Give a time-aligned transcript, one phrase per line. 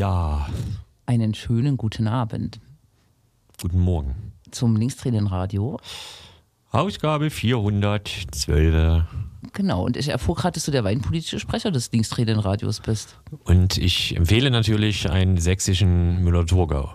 [0.00, 0.48] ja,
[1.04, 2.58] Einen schönen guten Abend
[3.60, 4.32] guten Morgen.
[4.50, 5.78] zum Linkstränen-Radio.
[6.70, 9.04] Ausgabe 412.
[9.52, 13.18] Genau, und ich erfuhr gerade, dass du der weinpolitische Sprecher des Linkstränen-Radios bist.
[13.44, 16.94] Und ich empfehle natürlich einen sächsischen Müller-Thurgau.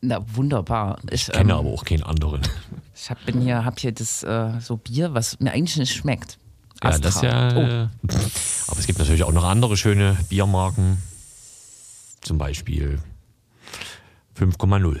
[0.00, 0.98] Na, wunderbar.
[1.10, 2.40] Ich, Kenne ähm, aber auch keinen anderen.
[2.94, 6.38] ich hab, bin hier, hab hier das äh, so Bier, was mir eigentlich nicht schmeckt.
[6.82, 7.26] Ja, das Astra.
[7.26, 7.54] ja.
[7.54, 7.88] Oh, äh,
[8.68, 10.96] Aber es gibt natürlich auch noch andere schöne Biermarken.
[12.26, 12.98] Zum Beispiel
[14.36, 15.00] 5,0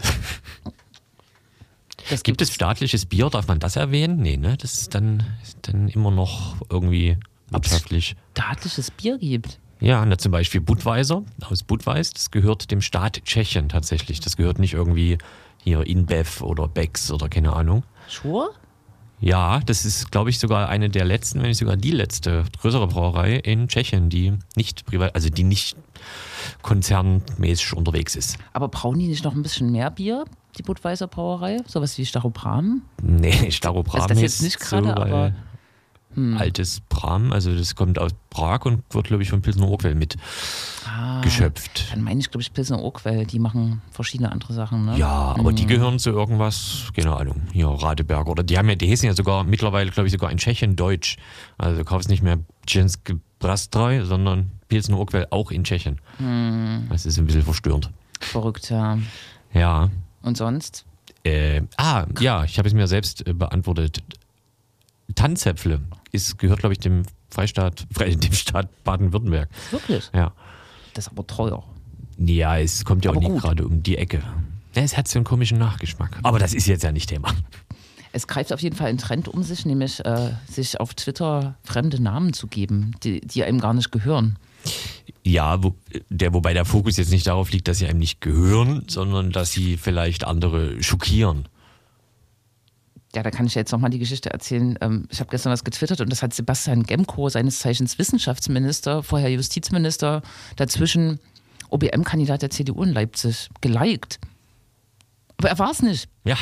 [2.08, 3.30] das Gibt es staatliches Bier?
[3.30, 4.18] Darf man das erwähnen?
[4.22, 4.56] Nee, ne?
[4.56, 5.24] Das ist dann,
[5.62, 7.16] dann immer noch irgendwie
[7.50, 8.14] wirtschaftlich.
[8.30, 9.58] staatliches Bier gibt.
[9.80, 12.12] Ja, na, zum Beispiel Budweiser aus Budweis.
[12.12, 14.20] Das gehört dem Staat Tschechien tatsächlich.
[14.20, 15.18] Das gehört nicht irgendwie
[15.64, 17.82] hier InBev oder Becks oder keine Ahnung.
[18.08, 18.54] Schwur?
[19.18, 22.86] Ja, das ist, glaube ich, sogar eine der letzten, wenn nicht sogar die letzte größere
[22.86, 25.76] Brauerei in Tschechien, die nicht privat, also die nicht
[26.62, 28.36] konzernmäßig unterwegs ist.
[28.52, 30.24] Aber brauen die nicht noch ein bisschen mehr Bier,
[30.58, 31.58] die Budweiser Brauerei?
[31.66, 32.82] Sowas wie Starobram?
[33.02, 35.32] Nee, Starobram Ist das jetzt nicht gerade, so, aber-
[36.16, 36.36] hm.
[36.36, 40.16] altes Bram, also das kommt aus Prag und wird, glaube ich, von Pilsner Urquell mit
[40.84, 41.92] Ah, geschöpft.
[41.92, 44.98] Dann meine ich, glaube ich, Pilsner Urquell, die machen verschiedene andere Sachen, ne?
[44.98, 45.56] Ja, aber Hm.
[45.56, 49.14] die gehören zu irgendwas, keine Ahnung, hier Radeberg oder die haben ja, die heißen ja
[49.14, 51.16] sogar mittlerweile, glaube ich, sogar in Tschechien Deutsch.
[51.58, 56.00] Also du kaufst nicht mehr Tschenske Brastroj, sondern Pilsner Urquell auch in Tschechien.
[56.18, 56.86] Hm.
[56.88, 57.90] Das ist ein bisschen verstörend.
[58.20, 58.98] Verrückt, ja.
[59.52, 59.90] Ja.
[60.22, 60.84] Und sonst?
[61.24, 64.02] Äh, ah, ja, ich habe es mir selbst äh, beantwortet.
[65.14, 65.80] Tanzäpfle
[66.12, 69.48] ist, gehört, glaube ich, dem Freistaat, Fre dem Staat Baden-Württemberg.
[69.70, 70.10] Wirklich?
[70.14, 70.32] Ja.
[70.94, 71.62] Das ist aber teuer.
[72.18, 73.42] Ja, es kommt ja auch Aber nicht gut.
[73.42, 74.22] gerade um die Ecke.
[74.74, 76.18] Ja, es hat so einen komischen Nachgeschmack.
[76.22, 77.34] Aber das ist jetzt ja nicht Thema.
[78.12, 82.02] Es greift auf jeden Fall einen Trend um sich, nämlich äh, sich auf Twitter fremde
[82.02, 84.38] Namen zu geben, die, die einem gar nicht gehören.
[85.22, 85.74] Ja, wo,
[86.08, 89.52] der, wobei der Fokus jetzt nicht darauf liegt, dass sie einem nicht gehören, sondern dass
[89.52, 91.46] sie vielleicht andere schockieren.
[93.16, 94.76] Ja, da kann ich ja jetzt nochmal die Geschichte erzählen.
[94.82, 99.30] Ähm, ich habe gestern was getwittert und das hat Sebastian Gemko, seines Zeichens Wissenschaftsminister, vorher
[99.30, 100.20] Justizminister,
[100.56, 101.18] dazwischen
[101.70, 104.18] OBM-Kandidat der CDU in Leipzig, geliked.
[105.38, 106.08] Aber er war es nicht.
[106.24, 106.36] Ja,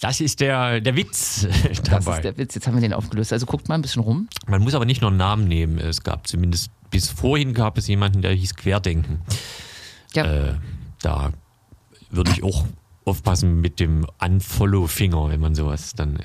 [0.00, 2.16] das ist der, der Witz Das dabei.
[2.16, 2.54] ist der Witz.
[2.54, 3.32] Jetzt haben wir den aufgelöst.
[3.32, 4.28] Also guckt mal ein bisschen rum.
[4.46, 5.78] Man muss aber nicht nur einen Namen nehmen.
[5.78, 9.20] Es gab zumindest bis vorhin gab es jemanden, der hieß Querdenken.
[10.12, 10.54] Ja, Äh,
[11.00, 11.32] da
[12.10, 12.66] würde ich auch
[13.04, 16.18] aufpassen mit dem Unfollow-Finger, wenn man sowas dann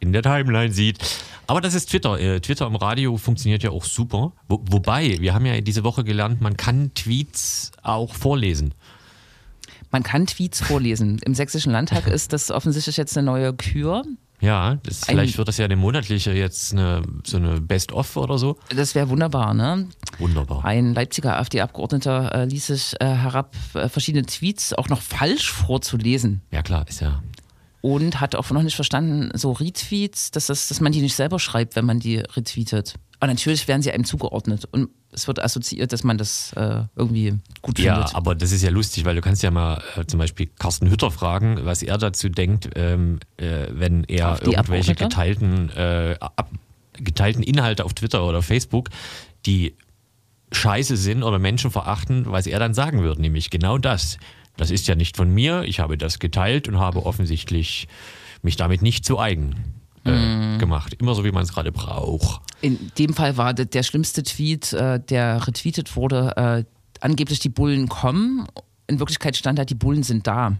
[0.00, 0.98] in der Timeline sieht.
[1.46, 2.18] Aber das ist Twitter.
[2.18, 4.32] Äh, Twitter im Radio funktioniert ja auch super.
[4.48, 8.74] Wo, wobei, wir haben ja diese Woche gelernt, man kann Tweets auch vorlesen.
[9.90, 11.18] man kann Tweets vorlesen.
[11.24, 14.02] Im Sächsischen Landtag ist das offensichtlich jetzt eine neue Kür.
[14.42, 18.38] Ja, das, Ein- vielleicht wird das ja eine monatliche jetzt eine, so eine Best-of oder
[18.38, 18.58] so.
[18.76, 19.88] Das wäre wunderbar, ne?
[20.18, 20.64] Wunderbar.
[20.64, 26.42] Ein Leipziger AfD-Abgeordneter äh, ließ sich äh, herab, äh, verschiedene Tweets auch noch falsch vorzulesen.
[26.50, 27.22] Ja klar, ist ja.
[27.82, 31.38] Und hat auch noch nicht verstanden, so Retweets, dass, das, dass man die nicht selber
[31.38, 32.94] schreibt, wenn man die retweetet.
[33.20, 34.66] Aber natürlich werden sie einem zugeordnet.
[34.70, 38.14] Und es wird assoziiert, dass man das äh, irgendwie gut Ja, findet.
[38.14, 41.10] aber das ist ja lustig, weil du kannst ja mal äh, zum Beispiel Carsten Hütter
[41.10, 46.50] fragen, was er dazu denkt, ähm, äh, wenn er irgendwelche geteilten, äh, ab,
[46.94, 48.88] geteilten Inhalte auf Twitter oder Facebook,
[49.46, 49.74] die
[50.50, 54.18] scheiße sind oder Menschen verachten, was er dann sagen würde, nämlich genau das.
[54.56, 57.88] Das ist ja nicht von mir, ich habe das geteilt und habe offensichtlich
[58.42, 59.71] mich damit nicht zu eigen
[60.04, 60.58] äh, Mhm.
[60.58, 60.94] gemacht.
[60.98, 62.40] Immer so, wie man es gerade braucht.
[62.60, 66.64] In dem Fall war der schlimmste Tweet, äh, der retweetet wurde, äh,
[67.00, 68.46] angeblich die Bullen kommen.
[68.86, 70.56] In Wirklichkeit stand da, die Bullen sind da.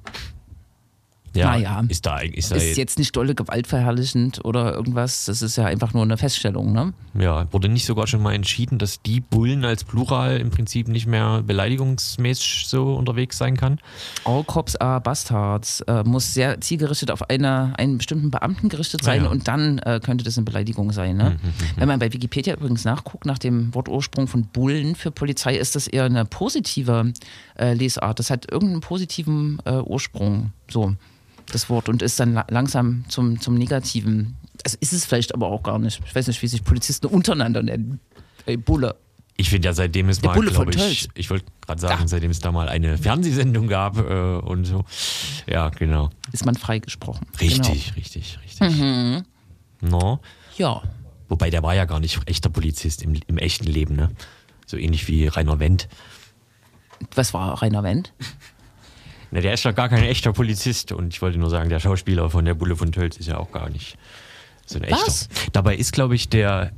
[1.34, 1.82] Ja, Naja.
[1.88, 5.24] ist da, ist da Ist jetzt nicht dolle gewaltverherrlichend oder irgendwas.
[5.24, 6.92] Das ist ja einfach nur eine Feststellung, ne?
[7.18, 11.06] Ja, wurde nicht sogar schon mal entschieden, dass die Bullen als Plural im Prinzip nicht
[11.06, 13.78] mehr beleidigungsmäßig so unterwegs sein kann?
[14.24, 19.20] All Cops are Bastards äh, muss sehr zielgerichtet auf eine, einen bestimmten Beamten gerichtet sein
[19.22, 19.30] Ah, ja.
[19.30, 21.16] und dann äh, könnte das eine Beleidigung sein.
[21.16, 21.36] Ne?
[21.76, 25.86] Wenn man bei Wikipedia übrigens nachguckt, nach dem Wortursprung von Bullen für Polizei, ist das
[25.86, 27.12] eher eine positive
[27.58, 28.18] äh, Lesart.
[28.18, 30.94] Das hat irgendeinen positiven äh, Ursprung, so
[31.50, 34.36] das Wort, und ist dann la langsam zum, zum Negativen.
[34.62, 36.00] Das ist es vielleicht aber auch gar nicht.
[36.06, 38.00] Ich weiß nicht, wie sich Polizisten untereinander nennen.
[38.46, 38.96] Ey, Bulle.
[39.36, 41.08] Ich finde ja, seitdem es Der mal, glaube ich, Tölz.
[41.14, 42.08] ich wollte gerade sagen, Ja.
[42.08, 44.02] seitdem es da mal eine Fernsehsendung gab äh,
[44.36, 44.84] und so.
[45.48, 46.10] Ja, genau.
[46.32, 47.26] Ist man freigesprochen.
[47.40, 48.78] Richtig, richtig, richtig.
[48.78, 49.24] Mhm.
[49.80, 49.98] No.
[49.98, 50.20] Genau.
[50.58, 50.82] Ja.
[51.28, 54.10] Wobei der war ja gar nicht echter Polizist im, im echten Leben, ne?
[54.66, 55.88] So ähnlich wie Rainer Wendt.
[57.14, 58.12] Was war Rainer Wendt?
[59.32, 62.28] Na, der ist ja gar kein echter Polizist und ich wollte nur sagen, der Schauspieler
[62.28, 63.96] von der Bulle von Tölz ist ja auch gar nicht
[64.66, 65.06] so ein echter.
[65.06, 65.28] Was?
[65.52, 66.70] Dabei ist, glaube ich, der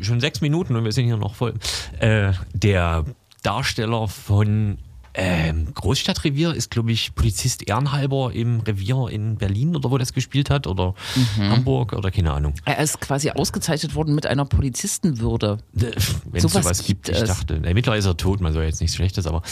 [0.00, 1.54] schon sechs Minuten und wir sind hier noch voll.
[2.00, 3.04] Äh, der
[3.42, 4.78] Darsteller von
[5.12, 10.50] ähm, Großstadtrevier ist, glaube ich, Polizist Ehrenhalber im Revier in Berlin oder wo das gespielt
[10.50, 10.94] hat oder
[11.38, 12.54] Hamburg oder keine Ahnung.
[12.64, 15.58] Er ist quasi ausgezeichnet worden mit einer Polizistenwürde.
[15.72, 15.92] Wenn
[16.34, 18.96] es Sowas gibt, gibt ich dachte, äh, mittlerweile ist er tot, man soll jetzt nichts
[18.96, 19.42] Schlechtes, aber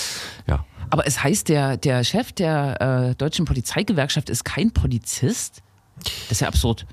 [0.46, 0.64] ja.
[0.90, 5.62] Aber es heißt, der, der Chef der äh, deutschen Polizeigewerkschaft ist kein Polizist?
[6.02, 6.86] Das ist ja absurd.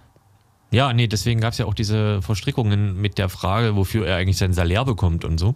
[0.71, 4.37] Ja, nee, deswegen gab es ja auch diese Verstrickungen mit der Frage, wofür er eigentlich
[4.37, 5.55] sein Salär bekommt und so.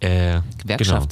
[0.00, 1.06] Äh, genau.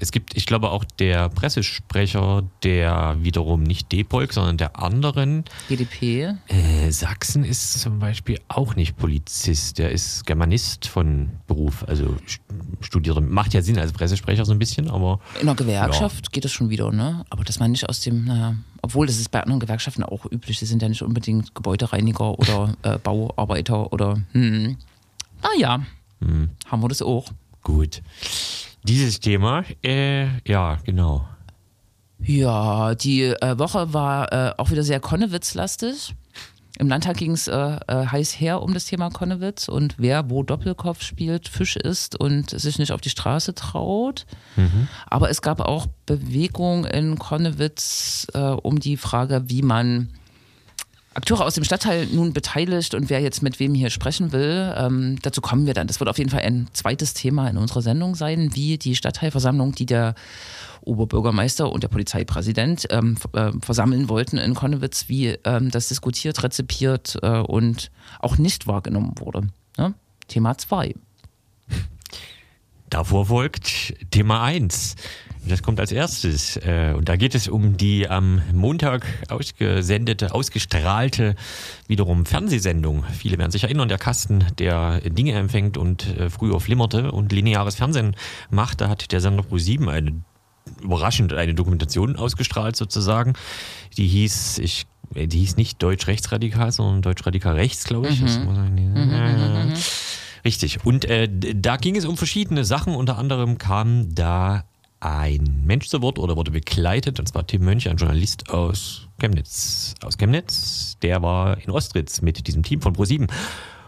[0.00, 6.34] Es gibt, ich glaube, auch der Pressesprecher, der wiederum nicht Depolk, sondern der anderen BDP.
[6.48, 9.78] äh, Sachsen ist zum Beispiel auch nicht Polizist.
[9.78, 12.40] Der ist Germanist von Beruf, also st-
[12.80, 13.20] studiert.
[13.20, 16.70] Macht ja Sinn als Pressesprecher so ein bisschen, aber In der Gewerkschaft geht das schon
[16.70, 17.24] wieder, ne?
[17.30, 20.58] Aber dass man nicht aus dem, naja, obwohl das ist bei anderen Gewerkschaften auch üblich,
[20.58, 24.76] die sind ja nicht unbedingt Gebäudereiniger oder äh, Bauarbeiter oder, hm.
[25.42, 25.84] Naja,
[26.20, 27.26] haben wir das auch.
[27.62, 28.02] gut.
[28.84, 31.26] Dieses Thema, äh, ja, genau.
[32.20, 36.14] Ja, die äh, Woche war äh, auch wieder sehr Konnewitz-lastig.
[36.78, 40.42] Im Landtag ging es äh, äh, heiß her um das Thema Konnewitz und wer wo
[40.42, 44.26] Doppelkopf spielt, Fisch isst und sich nicht auf die Straße traut.
[45.06, 50.10] Aber es gab auch Bewegung in Konnewitz äh, um die Frage, wie man
[51.14, 54.74] Akteure aus dem Stadtteil nun beteiligt und wer jetzt mit wem hier sprechen will.
[54.76, 55.86] Ähm, dazu kommen wir dann.
[55.86, 59.74] Das wird auf jeden Fall ein zweites Thema in unserer Sendung sein, wie die Stadtteilversammlung,
[59.74, 60.14] die der
[60.82, 67.16] Oberbürgermeister und der Polizeipräsident ähm, äh, versammeln wollten in Konnewitz, wie ähm, das diskutiert, rezipiert
[67.22, 69.48] äh, und auch nicht wahrgenommen wurde.
[69.78, 69.94] Ne?
[70.28, 70.94] Thema 2.
[72.90, 74.96] Davor folgt Thema 1.
[75.46, 76.56] Das kommt als erstes.
[76.56, 81.34] Äh, Und da geht es um die am Montag ausgesendete, ausgestrahlte
[81.86, 83.04] wiederum Fernsehsendung.
[83.12, 87.74] Viele werden sich erinnern, der Kasten, der Dinge empfängt und äh, früher flimmerte und lineares
[87.74, 88.16] Fernsehen
[88.50, 88.80] macht.
[88.80, 90.22] Da hat der Sender Pro7 eine
[90.82, 93.34] überraschend eine Dokumentation ausgestrahlt sozusagen.
[93.98, 98.20] Die hieß, ich, äh, die hieß nicht Deutsch rechtsradikal, sondern Deutsch radikal rechts, glaube ich.
[98.22, 99.74] Das muss man-
[100.44, 100.84] Richtig.
[100.86, 102.94] Und äh, da ging es um verschiedene Sachen.
[102.94, 104.64] Unter anderem kam da
[105.04, 109.94] ein Mensch zu Wort oder wurde begleitet, und zwar Tim Mönch, ein Journalist aus Chemnitz.
[110.02, 113.30] Aus Chemnitz, der war in Ostritz mit diesem Team von Pro7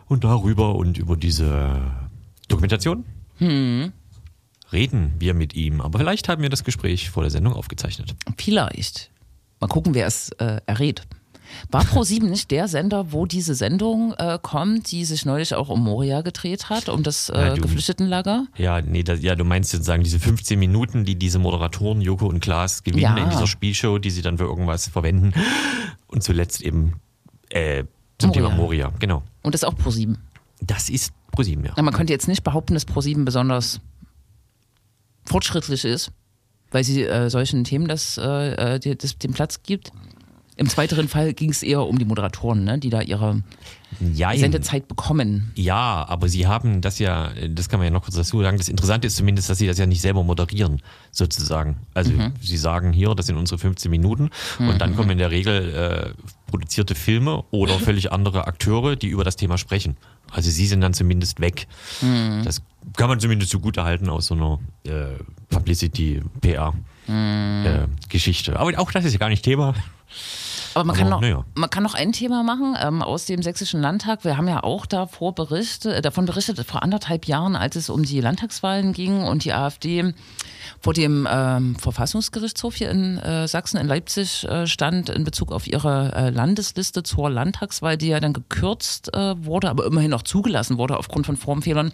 [0.06, 1.80] und darüber und über diese
[2.48, 3.04] Dokumentation
[4.72, 5.80] reden wir mit ihm.
[5.80, 8.14] Aber vielleicht haben wir das Gespräch vor der Sendung aufgezeichnet.
[8.36, 9.10] Vielleicht.
[9.60, 11.02] Mal gucken, wer es äh, errät.
[11.70, 15.82] War Pro7 nicht der Sender, wo diese Sendung äh, kommt, die sich neulich auch um
[15.84, 18.46] Moria gedreht hat, um das Ja, äh, du- Geflüchtetenlager?
[18.56, 22.40] Ja, nee, das, ja, du meinst sozusagen diese 15 Minuten, die diese Moderatoren Joko und
[22.40, 23.16] Klaas gewinnen Ja.
[23.16, 25.32] in dieser Spielshow, die sie dann für irgendwas verwenden.
[26.08, 26.94] Und zuletzt eben
[27.50, 27.84] äh,
[28.18, 28.42] zum Moria.
[28.48, 28.92] Thema Moria.
[28.98, 29.22] Genau.
[29.42, 30.16] Und das ist auch Pro7.
[30.60, 31.72] Das ist ProSieben, ja.
[31.76, 33.80] Na, man könnte jetzt nicht behaupten, dass Pro7 besonders
[35.24, 36.10] fortschrittlich ist,
[36.70, 39.92] weil sie äh, solchen Themen das, äh, äh, die, das, den Platz gibt.
[40.58, 43.42] Im zweiteren Fall ging es eher um die Moderatoren, ne, die da ihre
[44.14, 44.38] Jein.
[44.38, 45.52] Sendezeit bekommen.
[45.54, 48.56] Ja, aber sie haben das ja, das kann man ja noch kurz dazu sagen.
[48.56, 50.80] Das Interessante ist zumindest, dass sie das ja nicht selber moderieren,
[51.12, 51.76] sozusagen.
[51.92, 55.74] Also sie sagen hier, das sind unsere 15 Minuten und dann kommen in der Regel
[55.74, 59.96] äh, produzierte Filme oder völlig andere Akteure, die über das Thema sprechen.
[60.30, 61.66] Also sie sind dann zumindest weg.
[62.44, 62.62] Das
[62.96, 65.16] kann man zumindest so gut erhalten aus so einer äh,
[67.06, 68.58] Publicity-PR-Geschichte.
[68.58, 69.74] aber auch das ist ja gar nicht Thema.
[70.74, 71.44] Aber man, Aber, kann noch, naja.
[71.54, 74.24] man kann noch ein Thema machen ähm, aus dem Sächsischen Landtag.
[74.24, 78.02] Wir haben ja auch davor berichtet, äh, davon berichtet, vor anderthalb Jahren, als es um
[78.02, 80.12] die Landtagswahlen ging und die AfD
[80.82, 85.66] vor dem ähm, Verfassungsgerichtshof hier in äh, Sachsen, in Leipzig, äh, stand in Bezug auf
[85.66, 90.76] ihre äh, Landesliste zur Landtagswahl, die ja dann gekürzt äh, wurde, aber immerhin noch zugelassen
[90.76, 91.90] wurde aufgrund von Formfehlern.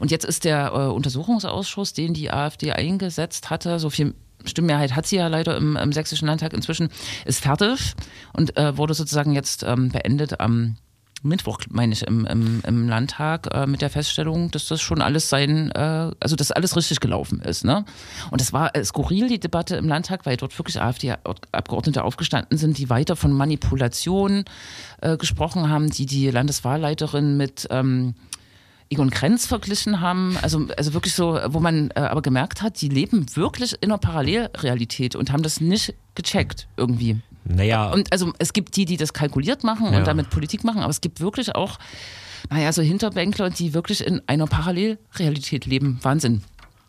[0.00, 5.06] Und jetzt ist der äh, Untersuchungsausschuss, den die AfD eingesetzt hatte, so viel Stimmmehrheit hat
[5.06, 6.88] sie ja leider im, im Sächsischen Landtag inzwischen,
[7.24, 7.94] ist fertig
[8.32, 10.76] und äh, wurde sozusagen jetzt ähm, beendet am
[11.22, 15.28] Mittwoch, meine ich, im, im, im Landtag äh, mit der Feststellung, dass das schon alles
[15.28, 17.64] sein, äh, also dass alles richtig gelaufen ist.
[17.64, 17.84] Ne?
[18.30, 22.78] Und das war äh, skurril, die Debatte im Landtag, weil dort wirklich AfD-Abgeordnete aufgestanden sind,
[22.78, 24.44] die weiter von Manipulation
[25.00, 28.14] äh, gesprochen haben, die die Landeswahlleiterin mit ähm,
[28.90, 32.88] Egon Krenz verglichen haben, also, also wirklich so, wo man äh, aber gemerkt hat, die
[32.88, 37.18] leben wirklich in einer Parallelrealität und haben das nicht gecheckt irgendwie.
[37.44, 39.98] Naja, Und also es gibt die, die das kalkuliert machen Ja.
[39.98, 41.78] und damit Politik machen, aber es gibt wirklich auch,
[42.50, 45.98] naja, so Hinterbänkler, die wirklich in einer Parallelrealität leben.
[46.02, 46.42] Wahnsinn.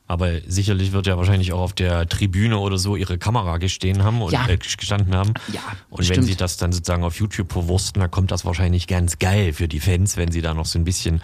[0.10, 4.24] Aber sicherlich wird ja wahrscheinlich auch auf der Tribüne oder so ihre Kamera gestehen haben
[4.24, 4.48] und Ja.
[4.50, 5.36] äh, gestanden haben.
[5.54, 5.62] Ja,
[5.92, 6.26] Und wenn stimmt.
[6.26, 9.80] sie das dann sozusagen auf YouTube verwursten, dann kommt das wahrscheinlich ganz geil für die
[9.80, 11.22] Fans, wenn sie da noch so ein bisschen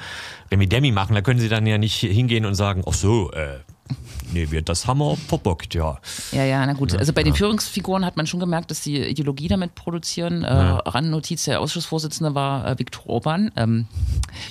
[0.52, 1.16] Remi-Demi machen.
[1.16, 3.58] Da können sie dann ja nicht hingehen und sagen, ach so, äh,
[4.34, 6.00] nee, wir, das haben wir verbockt, ja.
[6.32, 6.96] Ja, ja, na gut.
[6.96, 10.44] Also bei den Führungsfiguren hat man schon gemerkt, dass sie Ideologie damit produzieren.
[10.44, 13.88] Äh, Randnotiz, der Ausschussvorsitzende war äh, Viktor Orban, ähm,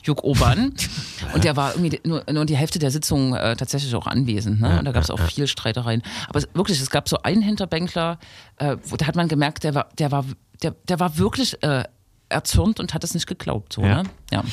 [0.04, 0.74] Juk Orban.
[1.34, 4.60] Und der war irgendwie nur, nur die Hälfte der Sitzung äh, tatsächlich auch anwesend.
[4.60, 4.78] Ne?
[4.78, 6.02] Und da gab es auch viel Streitereien.
[6.28, 8.18] Aber es, wirklich, es gab so einen Hinterbänkler,
[8.56, 10.24] äh, wo, da hat man gemerkt, der war, der war,
[10.62, 11.84] der, der war wirklich äh,
[12.28, 13.72] erzürnt und hat es nicht geglaubt.
[13.72, 14.02] So, Ja.
[14.02, 14.08] ne?
[14.32, 14.44] ja.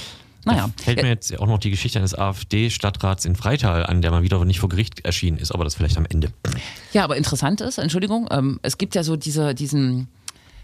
[0.45, 0.69] Naja.
[0.77, 4.43] Fällt mir jetzt auch noch die Geschichte eines AfD-Stadtrats in Freital an, der mal wieder
[4.45, 6.31] nicht vor Gericht erschienen ist, aber das vielleicht am Ende.
[6.93, 10.07] Ja, aber interessant ist, Entschuldigung, ähm, es gibt ja so diese, diesen,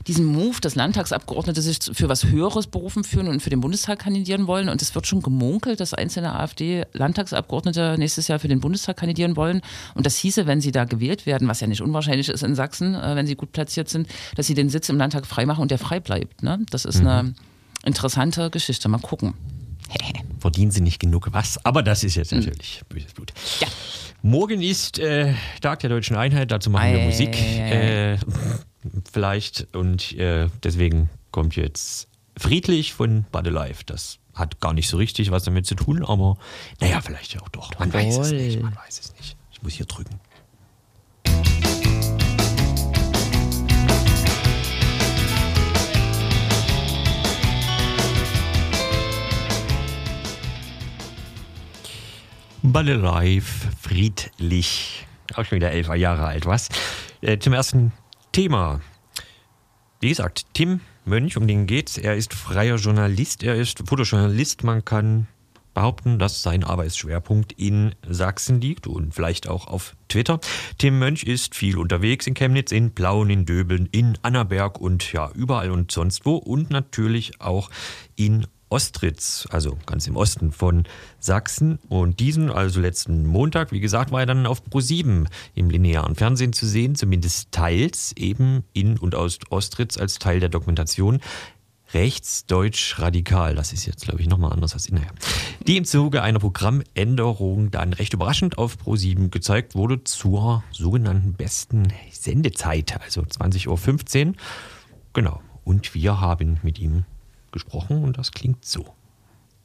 [0.08, 4.48] diesen Move, dass Landtagsabgeordnete sich für was Höheres berufen fühlen und für den Bundestag kandidieren
[4.48, 4.70] wollen.
[4.70, 9.62] Und es wird schon gemunkelt, dass einzelne AfD-Landtagsabgeordnete nächstes Jahr für den Bundestag kandidieren wollen.
[9.94, 12.96] Und das hieße, wenn sie da gewählt werden, was ja nicht unwahrscheinlich ist in Sachsen,
[12.96, 15.78] äh, wenn sie gut platziert sind, dass sie den Sitz im Landtag freimachen und der
[15.78, 16.42] frei bleibt.
[16.42, 16.66] Ne?
[16.72, 17.34] Das ist eine
[17.84, 18.90] interessante Geschichte.
[18.90, 19.34] Mal gucken.
[20.40, 23.34] Verdienen sie nicht genug was, aber das ist jetzt natürlich böses Blut.
[23.60, 23.68] Ja.
[24.22, 27.40] Morgen ist äh, Tag der Deutschen Einheit, dazu machen wir Musik.
[27.40, 28.18] Äh,
[29.12, 33.84] vielleicht und äh, deswegen kommt jetzt Friedlich von Bade Life.
[33.86, 36.38] Das hat gar nicht so richtig was damit zu tun, aber
[36.80, 37.78] naja, vielleicht ja auch doch.
[37.80, 39.36] Man weiß es nicht, man weiß es nicht.
[39.52, 40.20] Ich muss hier drücken.
[52.74, 55.08] Balle Live, friedlich.
[55.36, 56.68] Auch schon wieder elf Jahre alt, was?
[57.22, 57.94] Äh, zum ersten
[58.34, 58.82] Thema.
[60.02, 61.98] Wie gesagt, Tim Mönch, um den geht's.
[61.98, 64.66] Er ist freier Journalist, er ist Fotojournalist.
[64.66, 65.28] Man kann
[65.74, 70.42] behaupten, dass sein Arbeitsschwerpunkt in Sachsen liegt und vielleicht auch auf Twitter.
[70.78, 75.32] Tim Mönch ist viel unterwegs in Chemnitz, in Plauen, in Döbeln, in Annaberg und ja,
[75.34, 77.70] überall und sonst wo und natürlich auch
[78.18, 80.84] in Ostritz, also ganz im Osten von
[81.20, 81.80] Sachsen.
[81.88, 86.54] Und diesen, also letzten Montag, wie gesagt, war er dann auf Pro7 im linearen Fernsehen
[86.54, 91.20] zu sehen, zumindest teils eben in und aus Ostritz als Teil der Dokumentation.
[91.94, 95.08] Rechtsdeutsch radikal, das ist jetzt, glaube ich, nochmal anders als naja.
[95.66, 101.94] Die im Zuge einer Programmänderung dann recht überraschend auf Pro7 gezeigt wurde zur sogenannten besten
[102.12, 104.34] Sendezeit, also 20.15 Uhr.
[105.14, 105.42] Genau.
[105.64, 107.06] Und wir haben mit ihm
[107.58, 108.86] gesprochen und das klingt so.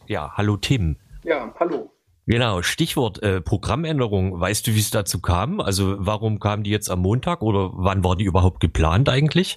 [0.06, 0.96] Ja, hallo Tim.
[1.24, 1.90] Ja, hallo.
[2.26, 4.40] Genau, Stichwort äh, Programmänderung.
[4.40, 5.60] Weißt du, wie es dazu kam?
[5.60, 9.56] Also warum kam die jetzt am Montag oder wann war die überhaupt geplant eigentlich?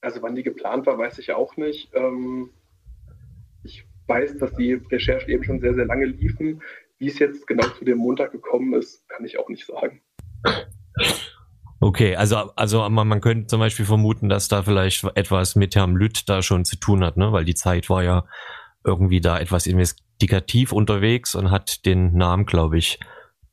[0.00, 1.90] Also wann die geplant war, weiß ich auch nicht.
[1.94, 2.50] Ähm,
[3.64, 6.62] ich weiß, dass die Recherchen eben schon sehr, sehr lange liefen.
[6.98, 10.00] Wie es jetzt genau zu dem Montag gekommen ist, kann ich auch nicht sagen.
[11.80, 15.94] Okay, also, also man, man könnte zum Beispiel vermuten, dass da vielleicht etwas mit Herrn
[15.94, 17.32] Lütt da schon zu tun hat, ne?
[17.32, 18.24] weil die Zeit war ja
[18.84, 22.98] irgendwie da etwas investigativ unterwegs und hat den Namen, glaube ich,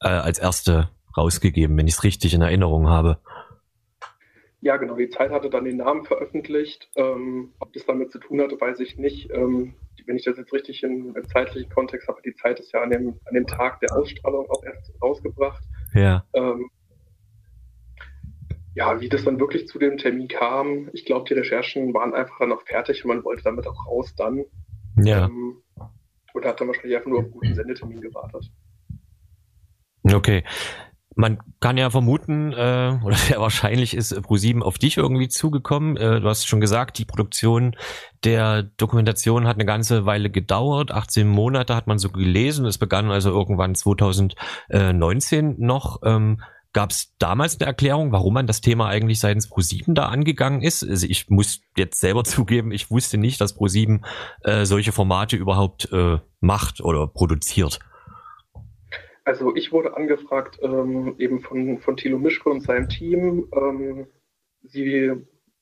[0.01, 3.19] äh, als erste rausgegeben, wenn ich es richtig in Erinnerung habe.
[4.61, 4.95] Ja, genau.
[4.95, 6.89] Die Zeit hatte dann den Namen veröffentlicht.
[6.95, 9.29] Ähm, ob das damit zu tun hatte, weiß ich nicht.
[9.31, 9.75] Ähm,
[10.07, 12.89] wenn ich das jetzt richtig in, im zeitlichen Kontext habe, die Zeit ist ja an
[12.89, 15.63] dem, an dem Tag der Ausstrahlung auch erst rausgebracht.
[15.93, 16.25] Ja.
[16.33, 16.69] Ähm,
[18.75, 22.37] ja, wie das dann wirklich zu dem Termin kam, ich glaube, die Recherchen waren einfach
[22.39, 24.43] dann noch fertig und man wollte damit auch raus dann.
[24.97, 25.25] Ja.
[25.25, 25.61] Ähm,
[26.33, 28.51] und hat dann wahrscheinlich einfach nur auf einen guten Sendetermin gewartet.
[30.03, 30.43] Okay.
[31.17, 35.95] Man kann ja vermuten, äh, oder sehr wahrscheinlich ist Pro7 auf dich irgendwie zugekommen.
[35.95, 37.77] Äh, du hast schon gesagt, die Produktion
[38.25, 40.91] der Dokumentation hat eine ganze Weile gedauert.
[40.91, 42.65] 18 Monate hat man so gelesen.
[42.65, 46.01] Es begann also irgendwann 2019 noch.
[46.03, 46.41] Ähm,
[46.75, 50.83] Gab es damals eine Erklärung, warum man das Thema eigentlich seitens Pro7 da angegangen ist?
[50.83, 54.05] Also ich muss jetzt selber zugeben, ich wusste nicht, dass Pro7
[54.43, 57.79] äh, solche Formate überhaupt äh, macht oder produziert.
[59.23, 63.47] Also ich wurde angefragt ähm, eben von, von Thilo Mischke und seinem Team.
[63.55, 64.07] Ähm,
[64.63, 65.11] sie,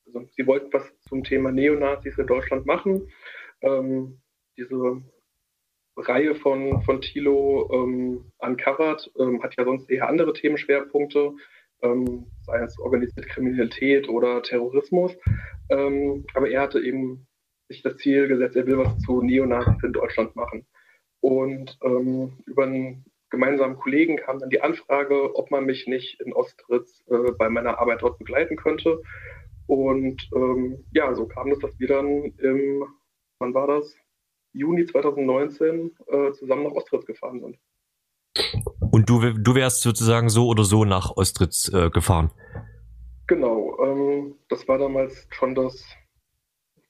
[0.07, 3.07] also, sie wollten was zum Thema Neonazis in Deutschland machen.
[3.61, 4.19] Ähm,
[4.57, 5.03] diese
[5.95, 11.33] Reihe von, von Thilo ähm, Uncovered ähm, hat ja sonst eher andere Themenschwerpunkte,
[11.81, 15.15] ähm, sei es organisierte Kriminalität oder Terrorismus.
[15.69, 17.27] Ähm, aber er hatte eben
[17.69, 20.65] sich das Ziel gesetzt, er will was zu Neonazis in Deutschland machen.
[21.21, 26.33] Und ähm, über einen gemeinsamen Kollegen kam dann die Anfrage, ob man mich nicht in
[26.33, 29.01] Ostritz äh, bei meiner Arbeit dort begleiten könnte.
[29.67, 32.85] Und ähm, ja, so kam es, dass wir dann im,
[33.39, 33.95] wann war das?
[34.53, 37.57] Juni 2019 äh, zusammen nach Ostritz gefahren sind.
[38.91, 42.31] Und du, du wärst sozusagen so oder so nach Ostritz äh, gefahren?
[43.27, 45.85] Genau, ähm, das war damals schon das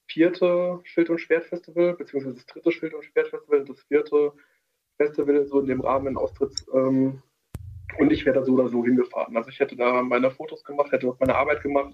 [0.08, 4.34] vierte Schild- und Schwertfestival, beziehungsweise das dritte Schild- und Schwertfestival und das vierte
[4.98, 6.66] Festival so in dem Rahmen in Ostritz.
[6.74, 7.22] Ähm,
[7.98, 9.38] und ich wäre da so oder so hingefahren.
[9.38, 11.94] Also ich hätte da meine Fotos gemacht, hätte dort meine Arbeit gemacht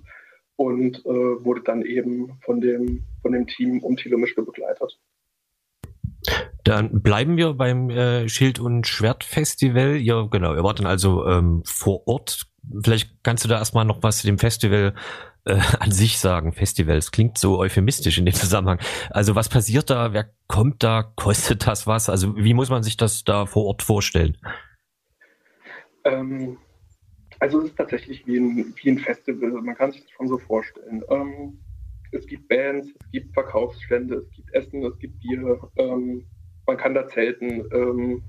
[0.56, 5.00] und äh, wurde dann eben von dem, von dem Team um Thilo Mischke begleitet.
[6.70, 9.96] Dann bleiben wir beim äh, Schild- und Schwertfestival.
[9.96, 12.46] Ja, genau, ihr wart dann also ähm, vor Ort.
[12.84, 14.94] Vielleicht kannst du da erstmal noch was zu dem Festival
[15.46, 16.54] äh, an sich sagen.
[16.54, 18.78] Festivals klingt so euphemistisch in dem Zusammenhang.
[19.10, 20.14] Also was passiert da?
[20.14, 21.02] Wer kommt da?
[21.02, 22.08] Kostet das was?
[22.08, 24.38] Also wie muss man sich das da vor Ort vorstellen?
[26.04, 26.58] Ähm,
[27.40, 29.50] also es ist tatsächlich wie ein, wie ein Festival.
[29.54, 31.02] Man kann sich das schon so vorstellen.
[31.10, 31.58] Ähm,
[32.12, 36.28] es gibt Bands, es gibt Verkaufsstände, es gibt Essen, es gibt Bier, ähm,
[36.70, 37.68] man kann da zelten.
[37.74, 38.24] Ähm,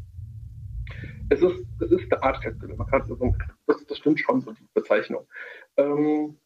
[1.28, 3.34] es, ist, es ist eine Art Festival, man kann, also,
[3.66, 5.26] das, das stimmt schon, so die Bezeichnung.
[5.76, 6.38] Ähm,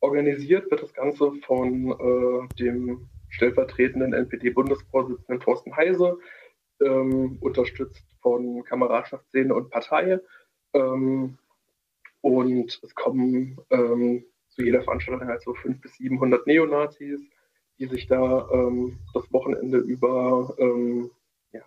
[0.00, 6.18] organisiert wird das Ganze von äh, dem stellvertretenden NPD-Bundesvorsitzenden Thorsten Heise,
[6.80, 10.18] ähm, unterstützt von Kameradschaftsszene und Partei.
[10.72, 11.38] Ähm,
[12.22, 17.20] und es kommen ähm, zu jeder Veranstaltung halt so 500 bis 700 Neonazis,
[17.78, 21.10] die sich da ähm, das Wochenende über ähm,
[21.52, 21.62] ja,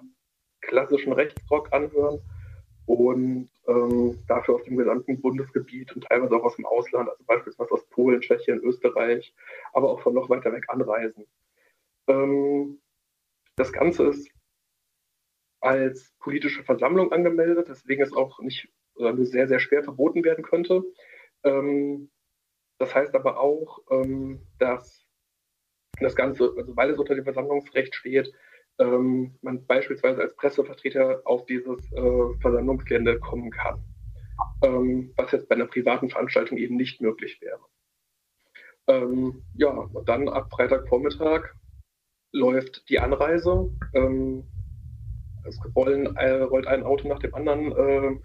[0.61, 2.21] klassischen Rechtsrock anhören
[2.85, 7.71] und ähm, dafür aus dem gesamten Bundesgebiet und teilweise auch aus dem Ausland, also beispielsweise
[7.71, 9.33] aus Polen, Tschechien, Österreich,
[9.73, 11.25] aber auch von noch weiter weg anreisen.
[12.07, 12.79] Ähm,
[13.55, 14.29] das Ganze ist
[15.61, 20.83] als politische Versammlung angemeldet, deswegen es auch nicht nur sehr, sehr schwer verboten werden könnte.
[21.43, 22.11] Ähm,
[22.77, 25.04] das heißt aber auch, ähm, dass
[25.99, 28.31] das Ganze, also weil es unter dem Versammlungsrecht steht,
[28.79, 33.83] ähm, man beispielsweise als Pressevertreter auf dieses äh, Versammlungsgelände kommen kann,
[34.63, 37.61] ähm, was jetzt bei einer privaten Veranstaltung eben nicht möglich wäre.
[38.87, 41.53] Ähm, ja, und dann ab Freitagvormittag
[42.31, 43.71] läuft die Anreise.
[43.93, 44.43] Ähm,
[45.45, 48.19] es rollen, äh, rollt ein Auto nach dem anderen äh,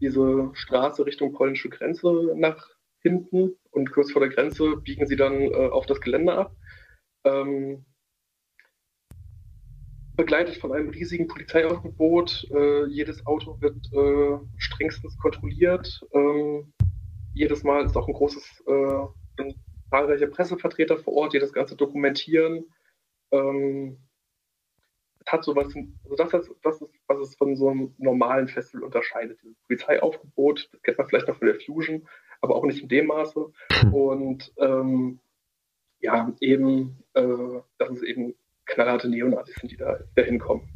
[0.00, 2.68] diese Straße Richtung polnische Grenze nach
[3.00, 6.54] hinten und kurz vor der Grenze biegen sie dann äh, auf das Gelände ab.
[7.24, 7.84] Ähm,
[10.16, 12.48] begleitet von einem riesigen Polizeiaufgebot.
[12.50, 16.00] Äh, jedes Auto wird äh, strengstens kontrolliert.
[16.12, 16.72] Ähm,
[17.34, 19.52] jedes Mal ist auch ein großes, äh,
[19.90, 22.64] zahlreiche Pressevertreter vor Ort, die das Ganze dokumentieren.
[23.30, 23.98] Ähm,
[25.26, 29.38] hat sowas, also das, ist, das ist, was es von so einem normalen Festival unterscheidet.
[29.42, 32.08] Dieses Polizeiaufgebot, das kennt man vielleicht noch von der Fusion,
[32.40, 33.52] aber auch nicht in dem Maße.
[33.92, 35.20] Und ähm,
[36.00, 37.22] ja, eben, äh,
[37.78, 38.34] dass es eben
[38.66, 40.68] knallharte Neonazis sind, die da, da hinkommen.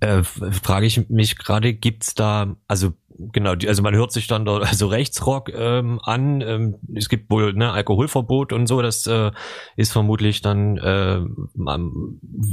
[0.00, 2.92] Äh, frage ich mich gerade, gibt's da, also
[3.32, 6.40] genau, die, also man hört sich dann dort also Rechtsrock ähm, an.
[6.40, 8.82] Ähm, es gibt wohl ne, Alkoholverbot und so.
[8.82, 9.30] Das äh,
[9.76, 11.20] ist vermutlich dann äh,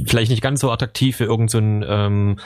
[0.05, 2.39] vielleicht nicht ganz so attraktiv für irgendein so ähm,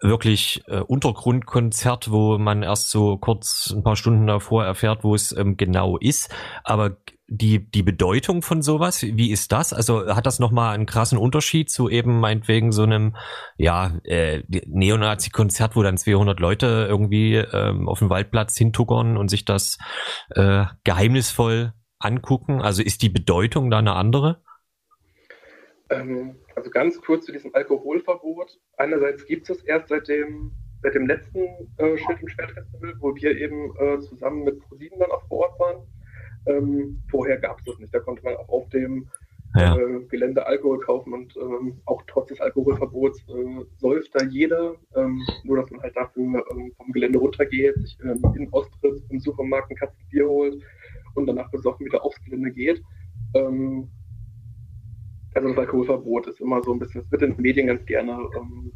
[0.00, 5.34] wirklich äh, Untergrundkonzert, wo man erst so kurz ein paar Stunden davor erfährt, wo es
[5.36, 6.34] ähm, genau ist.
[6.64, 6.96] Aber
[7.32, 9.72] die, die Bedeutung von sowas, wie ist das?
[9.72, 13.14] Also hat das nochmal einen krassen Unterschied zu eben meinetwegen so einem,
[13.56, 19.44] ja, äh, Neonazi-Konzert, wo dann 200 Leute irgendwie ähm, auf dem Waldplatz hintuckern und sich
[19.44, 19.78] das
[20.30, 22.60] äh, geheimnisvoll angucken?
[22.60, 24.42] Also ist die Bedeutung da eine andere?
[25.88, 28.58] Ähm, also ganz kurz zu diesem Alkoholverbot.
[28.76, 30.50] Einerseits gibt es es erst seit dem,
[30.82, 31.44] seit dem letzten
[31.76, 35.60] äh, Schild- und Schwertfestival, wo wir eben äh, zusammen mit ProSieben dann auch vor Ort
[35.60, 35.86] waren.
[36.46, 37.94] Ähm, vorher gab es das nicht.
[37.94, 39.08] Da konnte man auch auf dem
[39.56, 39.76] ja.
[39.76, 44.74] äh, Gelände Alkohol kaufen und ähm, auch trotz des Alkoholverbots äh, säuft da jeder.
[44.94, 49.20] Ähm, nur, dass man halt dafür ähm, vom Gelände runtergeht, sich ähm, in Ostritz im
[49.20, 50.62] Supermarkt ein Kasten Bier holt
[51.14, 52.82] und danach besoffen wieder aufs Gelände geht.
[53.34, 53.88] Ähm,
[55.34, 58.12] also das Alkoholverbot ist immer so ein bisschen, es wird in den Medien ganz gerne
[58.36, 58.72] ähm,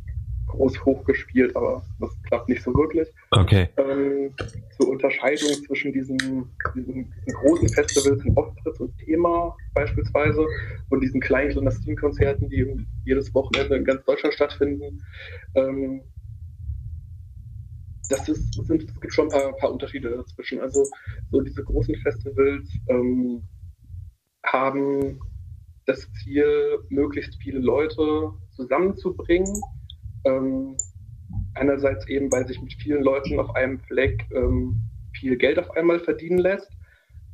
[0.47, 3.09] groß hochgespielt, aber das klappt nicht so wirklich.
[3.31, 3.69] Okay.
[3.77, 4.35] Ähm,
[4.77, 10.47] zur Unterscheidung zwischen diesen, diesen, diesen, großen Festivals in Auftritt und Thema beispielsweise
[10.91, 15.03] und diesen kleinen Clandestin-Konzerten, die jedes Wochenende in ganz Deutschland stattfinden.
[15.55, 16.03] Ähm,
[18.11, 20.61] das ist, sind, es gibt schon ein paar, paar, Unterschiede dazwischen.
[20.61, 20.87] Also
[21.31, 23.43] so diese großen Festivals ähm,
[24.45, 25.19] haben
[25.87, 29.61] das Ziel, möglichst viele Leute zusammenzubringen
[30.25, 30.77] ähm,
[31.55, 34.81] einerseits eben, weil sich mit vielen Leuten auf einem Fleck ähm,
[35.13, 36.71] viel Geld auf einmal verdienen lässt.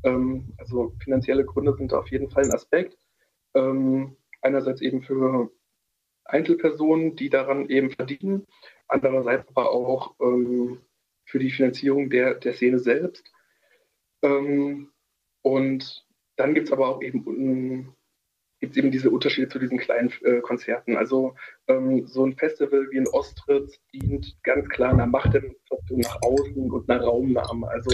[0.05, 2.97] Ähm, also finanzielle Gründe sind auf jeden Fall ein Aspekt.
[3.55, 5.51] Ähm, einerseits eben für
[6.25, 8.47] Einzelpersonen, die daran eben verdienen,
[8.89, 10.81] andererseits aber auch ähm,
[11.25, 13.31] für die Finanzierung der, der Szene selbst.
[14.23, 14.91] Ähm,
[15.43, 17.95] und dann gibt es aber auch eben,
[18.61, 20.97] ähm, gibt's eben diese Unterschiede zu diesen kleinen äh, Konzerten.
[20.97, 21.35] Also
[21.69, 26.91] ähm, so ein Festival wie ein Ostritz dient ganz klar einer Machtdemonstration nach außen und
[26.91, 27.69] einer Raumnahme.
[27.69, 27.91] Also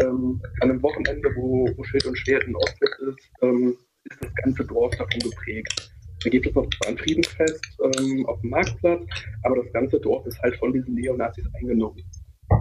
[0.00, 4.34] ähm, an einem Wochenende, wo, wo Schild und Schwert in Ostritz ist, ähm, ist das
[4.42, 5.92] ganze Dorf davon geprägt.
[6.24, 9.06] Da gibt es noch ein Friedensfest ähm, auf dem Marktplatz,
[9.44, 12.02] aber das ganze Dorf ist halt von diesen Neonazis eingenommen.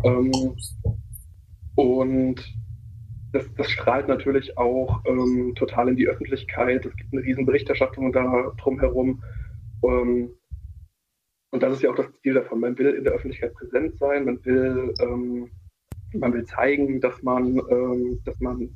[0.03, 0.55] Ähm,
[1.75, 2.35] und
[3.33, 6.85] das, das, strahlt natürlich auch ähm, total in die Öffentlichkeit.
[6.85, 9.21] Es gibt eine riesen Berichterstattung da drumherum.
[9.83, 10.29] Ähm,
[11.51, 12.59] und das ist ja auch das Ziel davon.
[12.59, 15.49] Man will in der Öffentlichkeit präsent sein, man will, ähm,
[16.13, 18.69] man will zeigen, dass man, ähm, dass man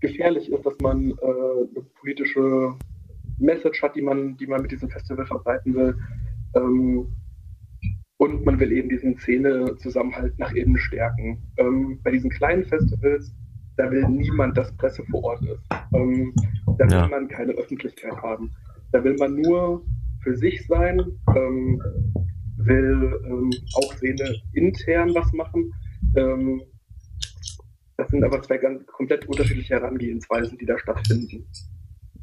[0.00, 2.74] gefährlich ist, dass man äh, eine politische
[3.38, 5.96] Message hat, die man, die man mit diesem Festival verbreiten will.
[6.54, 7.06] Ähm,
[8.22, 11.42] und man will eben diesen Szene-Zusammenhalt nach innen stärken.
[11.56, 13.34] Ähm, bei diesen kleinen Festivals,
[13.76, 15.60] da will niemand, dass Presse vor Ort ist.
[15.92, 16.32] Ähm,
[16.78, 17.08] da will ja.
[17.08, 18.52] man keine Öffentlichkeit haben.
[18.92, 19.84] Da will man nur
[20.22, 21.00] für sich sein,
[21.34, 21.82] ähm,
[22.58, 25.72] will ähm, auch Szene intern was machen.
[26.14, 26.62] Ähm,
[27.96, 31.44] das sind aber zwei ganz komplett unterschiedliche Herangehensweisen, die da stattfinden.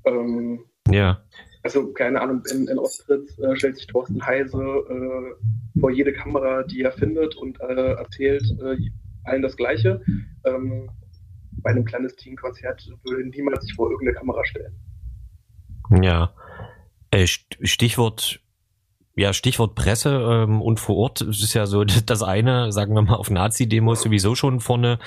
[0.06, 1.22] Ähm, ja.
[1.62, 6.64] Also, keine Ahnung, in, in Ostritz äh, stellt sich Thorsten Heise äh, vor jede Kamera,
[6.64, 8.78] die er findet und äh, erzählt äh,
[9.26, 10.02] allen das Gleiche.
[10.46, 10.90] Ähm,
[11.62, 14.74] bei einem Clandestin-Konzert würde niemand sich vor irgendeine Kamera stellen.
[16.02, 16.34] Ja.
[17.12, 18.40] Äh, Stichwort
[19.20, 23.16] ja, Stichwort Presse ähm, und vor Ort ist ja so das eine, sagen wir mal,
[23.16, 24.98] auf Nazi-Demos sowieso schon vorne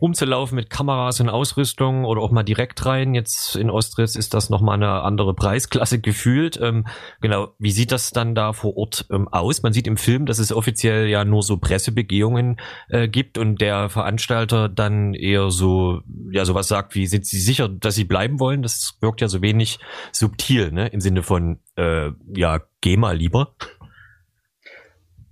[0.00, 3.14] rumzulaufen mit Kameras und Ausrüstung oder auch mal direkt rein.
[3.14, 6.58] Jetzt in Ostritz ist das nochmal eine andere Preisklasse gefühlt.
[6.60, 6.86] Ähm,
[7.22, 9.62] genau, wie sieht das dann da vor Ort ähm, aus?
[9.62, 13.88] Man sieht im Film, dass es offiziell ja nur so Pressebegehungen äh, gibt und der
[13.88, 18.62] Veranstalter dann eher so, ja, sowas sagt wie, sind Sie sicher, dass Sie bleiben wollen?
[18.62, 19.78] Das wirkt ja so wenig
[20.12, 20.88] subtil, ne?
[20.88, 23.54] Im Sinne von, äh, ja, geh mal lieber?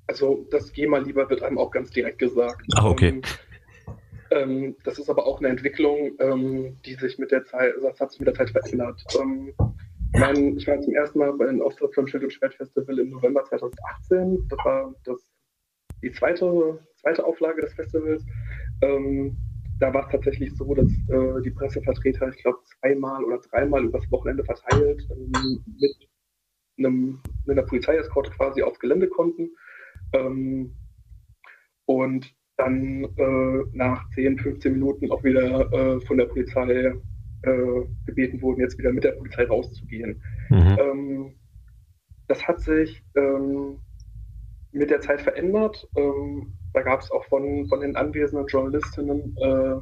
[0.07, 2.67] Also das geh mal lieber wird einem auch ganz direkt gesagt.
[2.75, 3.09] Ach, okay.
[3.11, 3.23] Ähm,
[4.33, 8.01] ähm, das ist aber auch eine Entwicklung, ähm, die sich mit der Zeit, also das
[8.01, 9.03] hat sich mit der Zeit verändert.
[9.21, 9.53] Ähm,
[10.13, 13.45] mein, ich war zum ersten Mal bei einem Auftritt vom Schild- und Schwertfestival im November
[13.45, 14.49] 2018.
[14.49, 15.21] Das war das,
[16.03, 18.25] die zweite, zweite Auflage des Festivals.
[18.83, 19.37] Ähm,
[19.79, 24.11] da war es tatsächlich so, dass äh, die Pressevertreter, ich glaube, zweimal oder dreimal übers
[24.11, 26.10] Wochenende verteilt ähm, mit
[26.81, 29.51] einem, mit einer Polizeieskorte quasi aufs Gelände konnten.
[30.13, 30.75] Ähm,
[31.87, 36.93] und dann äh, nach 10, 15 Minuten auch wieder äh, von der Polizei
[37.43, 40.23] äh, gebeten wurden, jetzt wieder mit der Polizei rauszugehen.
[40.51, 40.77] Mhm.
[40.79, 41.35] Ähm,
[42.29, 43.79] das hat sich ähm,
[44.73, 45.89] mit der Zeit verändert.
[45.97, 49.77] Ähm, da gab es auch von, von den anwesenden Journalistinnen äh,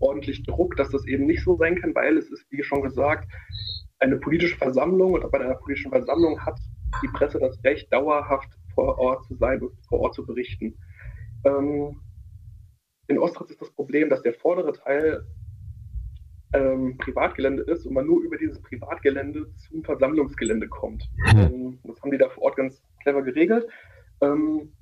[0.00, 3.30] ordentlich Druck, dass das eben nicht so sein kann, weil es ist, wie schon gesagt,
[4.02, 6.58] eine politische Versammlung und bei einer politischen Versammlung hat
[7.02, 10.76] die Presse das Recht, dauerhaft vor Ort zu sein und vor Ort zu berichten.
[11.44, 12.00] Ähm,
[13.06, 15.24] in Ostritz ist das Problem, dass der vordere Teil
[16.52, 21.08] ähm, Privatgelände ist und man nur über dieses Privatgelände zum Versammlungsgelände kommt.
[21.32, 21.38] Mhm.
[21.38, 23.66] Ähm, das haben die da vor Ort ganz clever geregelt.
[24.20, 24.72] Ähm,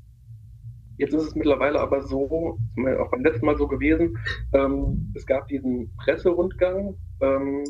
[0.99, 2.59] jetzt ist es mittlerweile aber so,
[3.01, 4.19] auch beim letzten Mal so gewesen,
[4.53, 7.65] ähm, es gab diesen Presserundgang, ähm,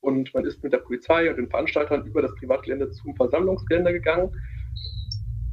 [0.00, 4.30] und man ist mit der Polizei und den Veranstaltern über das Privatgelände zum Versammlungsgelände gegangen.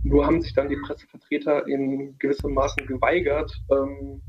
[0.03, 4.21] Nur haben sich dann die Pressevertreter in gewissem Maßen geweigert, ähm,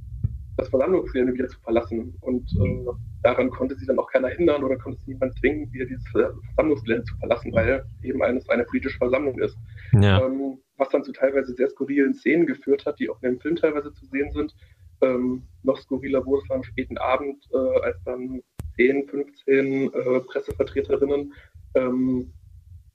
[0.57, 2.17] das Versammlungsgelände wieder zu verlassen.
[2.21, 2.87] Und äh,
[3.23, 7.05] daran konnte sie dann auch keiner hindern oder konnte sie niemand zwingen, wieder dieses Versammlungsgelände
[7.05, 9.57] zu verlassen, weil eben eines eine politische Versammlung ist.
[9.93, 10.25] Ja.
[10.25, 13.57] Ähm, was dann zu teilweise sehr skurrilen Szenen geführt hat, die auch in dem Film
[13.57, 14.55] teilweise zu sehen sind.
[15.01, 18.43] Ähm, noch skurriler wurde es am späten Abend, äh, als dann
[18.79, 21.35] 10, 15 äh, Pressevertreterinnen
[21.75, 22.33] ähm,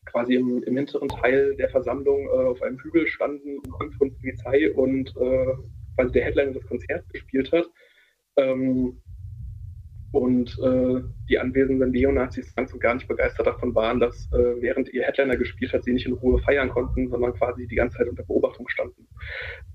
[0.06, 4.72] quasi im, im, hinteren Teil der Versammlung äh, auf einem Hügel standen, umringt von Polizei
[4.74, 5.54] und äh,
[5.96, 7.66] quasi der Headliner das Konzert gespielt hat.
[8.38, 9.02] Ähm,
[10.12, 14.94] und äh, die anwesenden Neonazis ganz und gar nicht begeistert davon waren, dass äh, während
[14.94, 18.08] ihr Headliner gespielt hat, sie nicht in Ruhe feiern konnten, sondern quasi die ganze Zeit
[18.08, 19.08] unter Beobachtung standen.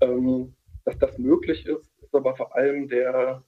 [0.01, 3.43] Ähm, dass das möglich ist, ist aber vor allem der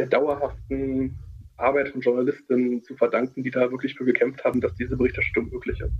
[0.00, 1.18] der dauerhaften
[1.58, 5.78] Arbeit von Journalistinnen zu verdanken, die da wirklich für gekämpft haben, dass diese Berichterstattung möglich
[5.78, 5.92] ist.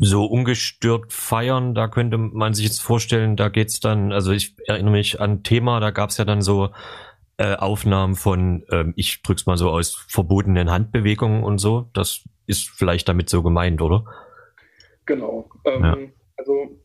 [0.00, 4.56] So ungestört feiern, da könnte man sich jetzt vorstellen, da geht es dann, also ich
[4.66, 6.70] erinnere mich an Thema, da gab es ja dann so
[7.36, 11.90] äh, Aufnahmen von, äh, ich drück's mal so aus, verbotenen Handbewegungen und so.
[11.92, 14.06] Das ist vielleicht damit so gemeint, oder?
[15.04, 15.50] Genau.
[15.66, 15.96] Ähm, ja
[16.36, 16.78] Also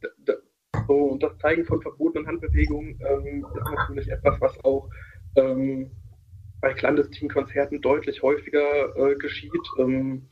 [0.87, 4.89] so, das Zeigen von verbotenen Handbewegungen ähm, ist natürlich etwas, was auch
[5.35, 5.91] ähm,
[6.61, 9.51] bei clandestinen Konzerten deutlich häufiger äh, geschieht.
[9.77, 10.27] Ähm,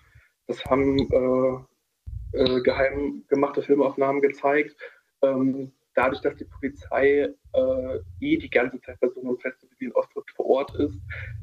[0.48, 4.76] das haben äh, äh, geheim gemachte Filmaufnahmen gezeigt.
[5.22, 9.86] Ähm, dadurch, dass die Polizei äh, eh die ganze Zeit bei so einem Festival wie
[9.86, 11.00] in Ostrich vor Ort ist,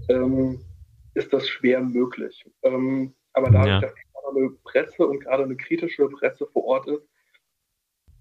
[0.08, 0.60] ähm,
[1.14, 2.44] ist das schwer möglich.
[2.62, 3.80] Ähm, aber dadurch, ja.
[3.80, 7.08] dass gerade eine Presse und gerade eine kritische Presse vor Ort ist,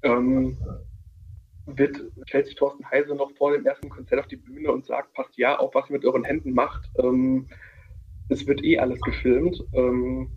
[0.02, 0.58] ähm,
[1.65, 5.13] wird, stellt sich Thorsten Heise noch vor dem ersten Konzert auf die Bühne und sagt,
[5.13, 6.89] passt ja auf, was ihr mit euren Händen macht.
[6.97, 7.47] Ähm,
[8.30, 9.63] es wird eh alles gefilmt.
[9.73, 10.30] Ähm,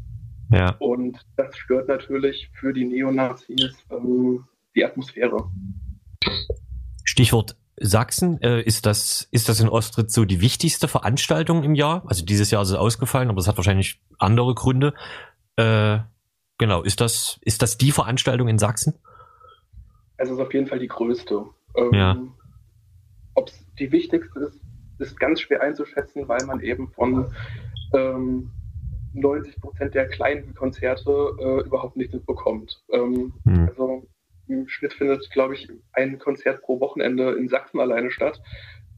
[0.51, 0.77] ja.
[0.79, 5.51] Und das stört natürlich für die Neonazis ähm, die Atmosphäre.
[7.05, 12.05] Stichwort Sachsen, äh, ist das, ist das in Ostritz so die wichtigste Veranstaltung im Jahr?
[12.07, 14.95] Also dieses Jahr ist es ausgefallen, aber es hat wahrscheinlich andere Gründe.
[15.57, 15.99] Äh,
[16.59, 18.95] genau, ist das, ist das die Veranstaltung in Sachsen?
[20.19, 21.45] Es ist auf jeden Fall die größte.
[21.77, 22.17] Ähm, ja.
[23.35, 24.61] Ob es die wichtigste ist,
[24.99, 27.33] ist ganz schwer einzuschätzen, weil man eben von
[27.95, 28.51] ähm,
[29.13, 32.83] 90 Prozent der kleinen Konzerte äh, überhaupt nichts mitbekommt.
[32.91, 33.69] Ähm, mhm.
[33.69, 34.07] Also
[34.49, 38.41] im Schnitt findet, glaube ich, ein Konzert pro Wochenende in Sachsen alleine statt,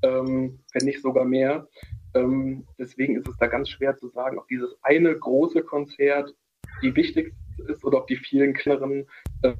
[0.03, 1.67] ähm, wenn nicht sogar mehr.
[2.15, 6.35] Ähm, deswegen ist es da ganz schwer zu sagen, ob dieses eine große Konzert
[6.83, 9.07] die wichtigste ist oder ob die vielen kleineren,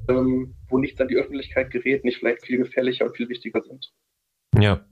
[0.07, 3.91] ähm, wo nichts an die Öffentlichkeit gerät, nicht vielleicht viel gefährlicher und viel wichtiger sind.
[4.57, 4.85] Ja.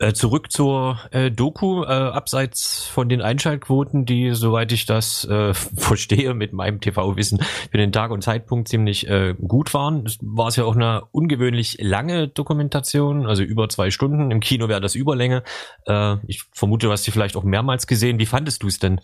[0.00, 5.52] Äh, zurück zur äh, Doku, äh, abseits von den Einschaltquoten, die, soweit ich das äh,
[5.76, 10.06] verstehe, mit meinem TV-Wissen für den Tag und Zeitpunkt ziemlich äh, gut waren.
[10.22, 14.30] War es ja auch eine ungewöhnlich lange Dokumentation, also über zwei Stunden.
[14.30, 15.42] Im Kino wäre das Überlänge.
[15.84, 18.18] Äh, ich vermute, du hast sie vielleicht auch mehrmals gesehen.
[18.18, 19.02] Wie fandest du es denn?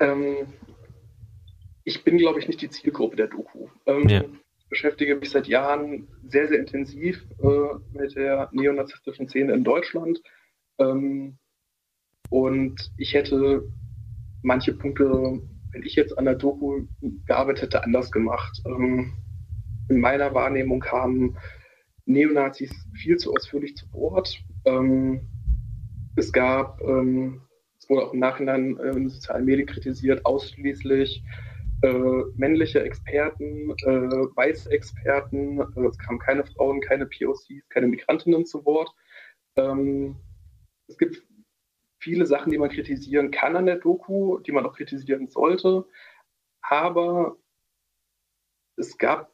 [0.00, 0.46] Ähm,
[1.84, 3.68] ich bin, glaube ich, nicht die Zielgruppe der Doku.
[3.86, 4.22] Ähm, ja
[4.72, 10.22] beschäftige mich seit Jahren sehr, sehr intensiv äh, mit der neonazistischen Szene in Deutschland.
[10.78, 11.36] Ähm,
[12.30, 13.70] und ich hätte
[14.40, 16.86] manche Punkte, wenn ich jetzt an der Doku
[17.26, 18.62] gearbeitet hätte, anders gemacht.
[18.64, 19.12] Ähm,
[19.90, 21.36] in meiner Wahrnehmung kamen
[22.06, 24.42] Neonazis viel zu ausführlich zu Wort.
[24.64, 25.28] Ähm,
[26.16, 27.42] es gab, ähm,
[27.92, 31.22] wurde auch im Nachhinein äh, in sozialen Medien kritisiert, ausschließlich
[31.82, 38.46] äh, männliche Experten, äh, weiße Experten, äh, es kamen keine Frauen, keine POCs, keine Migrantinnen
[38.46, 38.94] zu Wort.
[39.56, 40.16] Ähm,
[40.86, 41.22] es gibt
[41.98, 45.84] viele Sachen, die man kritisieren kann an der Doku, die man auch kritisieren sollte,
[46.62, 47.36] aber
[48.76, 49.30] es gab,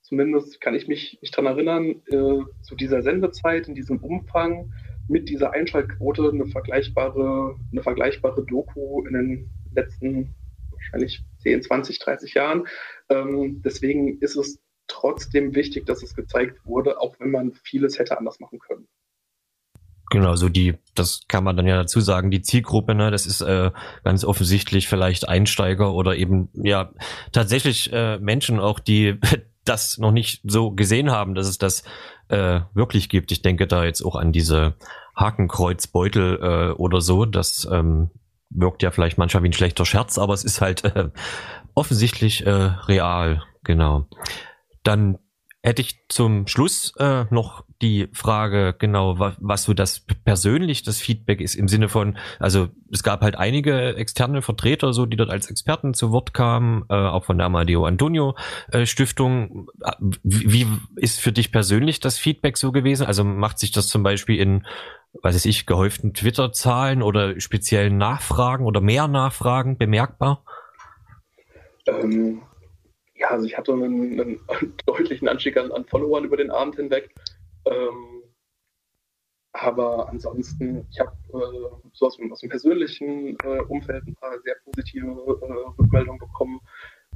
[0.00, 4.72] zumindest kann ich mich nicht daran erinnern, äh, zu dieser Sendezeit, in diesem Umfang,
[5.12, 10.34] mit dieser Einschaltquote eine vergleichbare, eine vergleichbare Doku in den letzten
[10.70, 12.66] wahrscheinlich 10, 20, 30 Jahren.
[13.10, 18.18] Ähm, deswegen ist es trotzdem wichtig, dass es gezeigt wurde, auch wenn man vieles hätte
[18.18, 18.88] anders machen können.
[20.10, 23.42] Genau, so die, das kann man dann ja dazu sagen, die Zielgruppe, ne, das ist
[23.42, 23.70] äh,
[24.04, 26.92] ganz offensichtlich vielleicht Einsteiger oder eben ja
[27.32, 29.18] tatsächlich äh, Menschen auch, die
[29.64, 31.84] das noch nicht so gesehen haben, dass es das
[32.28, 33.32] äh, wirklich gibt.
[33.32, 34.74] Ich denke da jetzt auch an diese
[35.14, 38.10] Hakenkreuzbeutel äh, oder so, das ähm,
[38.50, 41.10] wirkt ja vielleicht manchmal wie ein schlechter Scherz, aber es ist halt äh,
[41.74, 44.06] offensichtlich äh, real, genau.
[44.82, 45.18] Dann
[45.62, 51.00] hätte ich zum Schluss äh, noch die Frage, genau, was, was so das persönlich das
[51.00, 55.30] Feedback ist im Sinne von, also es gab halt einige externe Vertreter, so die dort
[55.30, 58.36] als Experten zu Wort kamen, äh, auch von der Amadeo Antonio
[58.70, 59.68] äh, Stiftung.
[60.22, 60.66] Wie, wie
[60.96, 63.06] ist für dich persönlich das Feedback so gewesen?
[63.06, 64.64] Also macht sich das zum Beispiel in
[65.20, 70.42] was weiß ich, gehäuften Twitter-Zahlen oder speziellen Nachfragen oder mehr Nachfragen bemerkbar?
[71.86, 72.40] Ähm,
[73.14, 74.40] ja, also ich hatte einen, einen
[74.86, 77.10] deutlichen Anstieg an, an, Followern über den Abend hinweg.
[77.66, 78.22] Ähm,
[79.54, 84.56] aber ansonsten, ich habe äh, so aus, aus, dem persönlichen äh, Umfeld ein paar sehr
[84.64, 86.60] positive äh, Rückmeldungen bekommen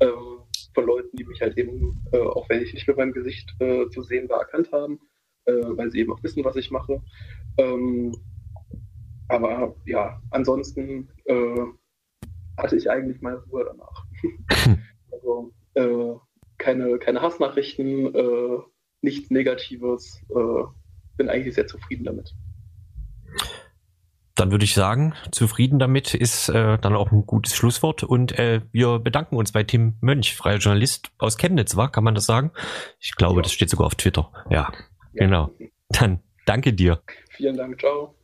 [0.00, 0.42] ähm,
[0.74, 3.88] von Leuten, die mich halt eben, äh, auch wenn ich nicht mit meinem Gesicht äh,
[3.88, 5.00] zu sehen war, erkannt haben
[5.46, 7.02] äh, weil sie eben auch wissen, was ich mache.
[7.56, 8.12] Ähm,
[9.28, 11.08] aber ja, ansonsten
[12.56, 14.04] hatte ich eigentlich meine Ruhe danach.
[15.10, 15.52] also
[16.58, 18.14] keine, keine Hassnachrichten,
[19.02, 20.20] nichts Negatives.
[20.30, 20.64] Äh,
[21.16, 22.34] bin eigentlich sehr zufrieden damit.
[24.34, 28.02] Dann würde ich sagen, zufrieden damit ist äh, dann auch ein gutes Schlusswort.
[28.02, 32.14] Und äh, wir bedanken uns bei Tim Mönch, freier Journalist aus Chemnitz, war, kann man
[32.14, 32.52] das sagen?
[33.00, 33.42] Ich glaube, ja.
[33.42, 34.30] das steht sogar auf Twitter.
[34.50, 34.70] Ja.
[35.14, 35.50] Genau.
[35.88, 37.00] Dann danke dir.
[37.30, 38.14] Vielen Dank, ciao.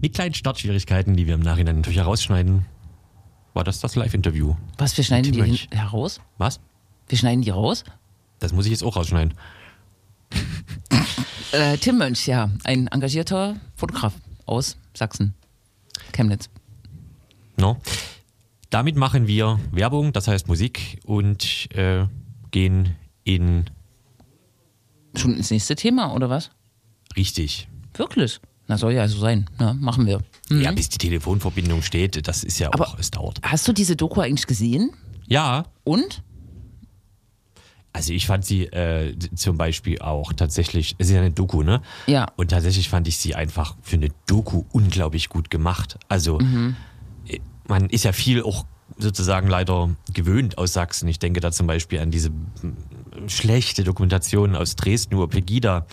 [0.00, 2.64] Mit kleinen Startschwierigkeiten, die wir im Nachhinein natürlich herausschneiden.
[3.52, 4.54] war das das Live-Interview.
[4.78, 6.22] Was, wir schneiden die heraus?
[6.38, 6.60] Was?
[7.08, 7.84] Wir schneiden die raus?
[8.44, 9.34] Das muss ich jetzt auch rausschneiden.
[11.52, 14.12] Äh, Tim Mönch, ja, ein engagierter Fotograf
[14.44, 15.34] aus Sachsen,
[16.12, 16.48] Chemnitz.
[17.56, 17.76] No?
[18.70, 22.06] Damit machen wir Werbung, das heißt Musik und äh,
[22.50, 23.66] gehen in
[25.16, 26.50] Schon ins nächste Thema, oder was?
[27.16, 27.68] richtig.
[27.96, 28.40] Wirklich?
[28.66, 29.48] Na, soll ja so sein.
[29.60, 30.22] Na, machen wir.
[30.50, 30.60] Mhm.
[30.62, 33.38] Ja, bis die Telefonverbindung steht, das ist ja Aber- auch, es dauert.
[33.44, 34.90] Hast du diese Doku eigentlich gesehen?
[35.28, 36.24] Ja, Und?
[37.94, 41.80] Also ich fand sie äh, zum Beispiel auch tatsächlich, es ist ja eine Doku, ne?
[42.06, 42.26] Ja.
[42.36, 45.96] Und tatsächlich fand ich sie einfach für eine Doku unglaublich gut gemacht.
[46.08, 46.38] Also
[47.28, 48.66] äh, man ist ja viel auch
[48.98, 51.08] sozusagen leider gewöhnt aus Sachsen.
[51.08, 52.30] Ich denke da zum Beispiel an diese
[53.28, 55.86] schlechte Dokumentation aus Dresden über Pegida.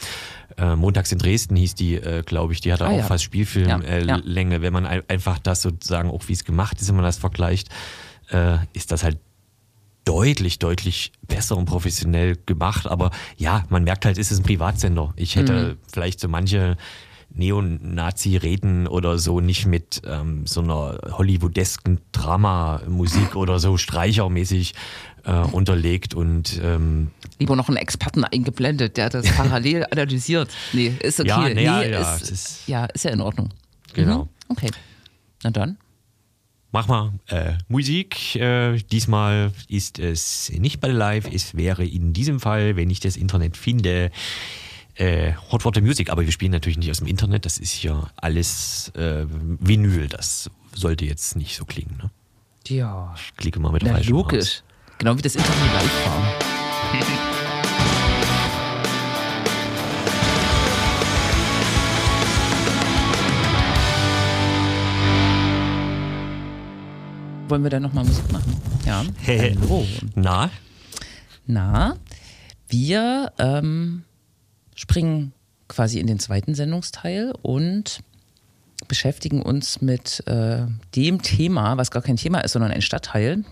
[0.57, 3.03] Äh, Montags in Dresden hieß die, äh, glaube ich, die hatte Ah, auch ja.
[3.03, 3.85] fast Spielfilmlänge.
[4.05, 4.61] Ja, Äh, ja.
[4.61, 7.69] Wenn man ein- einfach das sozusagen, auch wie es gemacht ist, wenn man das vergleicht,
[8.31, 9.17] äh, ist das halt
[10.05, 12.87] deutlich, deutlich besser und professionell gemacht.
[12.87, 15.13] Aber ja, man merkt halt, es ist ein Privatsender.
[15.15, 16.77] Ich hätte vielleicht so manche
[17.33, 24.73] Neonazi-Reden oder so nicht mit ähm, so einer hollywoodesken Drama-Musik oder so streichermäßig
[25.23, 30.49] äh, unterlegt und ähm, Lieber noch einen Experten eingeblendet, der das parallel analysiert.
[30.73, 31.29] Nee, ist okay.
[31.29, 33.49] Ja, nee, nee, ja, ist- ja, ist ja in Ordnung.
[33.93, 34.23] Genau.
[34.25, 34.29] Mhm.
[34.49, 34.71] Okay.
[35.43, 35.77] Na dann.
[36.71, 38.36] Mach mal äh, Musik.
[38.36, 43.17] Äh, diesmal ist es nicht bei Live, es wäre in diesem Fall, wenn ich das
[43.17, 44.12] Internet finde,
[44.95, 48.10] äh, Hot Water Music, aber wir spielen natürlich nicht aus dem Internet, das ist ja
[48.17, 51.97] alles äh, Vinyl, das sollte jetzt nicht so klingen.
[52.01, 52.10] Ne?
[52.67, 53.13] Ja.
[53.15, 54.63] Ich klicke mal mit Na, falschen logisch.
[54.97, 57.27] Genau wie das Interview live war.
[67.51, 68.55] Wollen wir dann nochmal Musik machen?
[68.85, 69.03] Ja.
[69.27, 69.79] Hallo.
[69.79, 69.87] Raus.
[70.15, 70.49] Na,
[71.45, 71.97] Na,
[72.69, 74.03] wir ähm,
[74.73, 75.33] springen
[75.67, 77.99] quasi in den zweiten Sendungsteil und
[78.87, 83.43] beschäftigen uns mit äh, dem Thema, was gar kein Thema ist, sondern ein Stadtteil.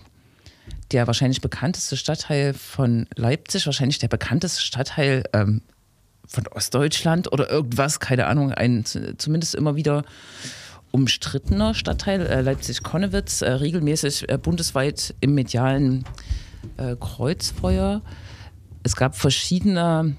[0.92, 5.60] Der wahrscheinlich bekannteste Stadtteil von Leipzig, wahrscheinlich der bekannteste Stadtteil ähm,
[6.26, 10.04] von Ostdeutschland oder irgendwas, keine Ahnung, ein zumindest immer wieder
[10.90, 16.04] umstrittener Stadtteil, äh, Leipzig-Konnewitz, äh, regelmäßig äh, bundesweit im medialen
[16.76, 18.02] äh, Kreuzfeuer.
[18.82, 20.16] Es gab verschiedene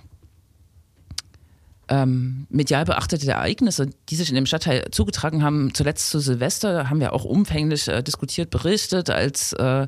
[1.91, 5.73] ähm, medial beachtete Ereignisse, die sich in dem Stadtteil zugetragen haben.
[5.73, 9.87] Zuletzt zu Silvester haben wir auch umfänglich äh, diskutiert, berichtet, als äh,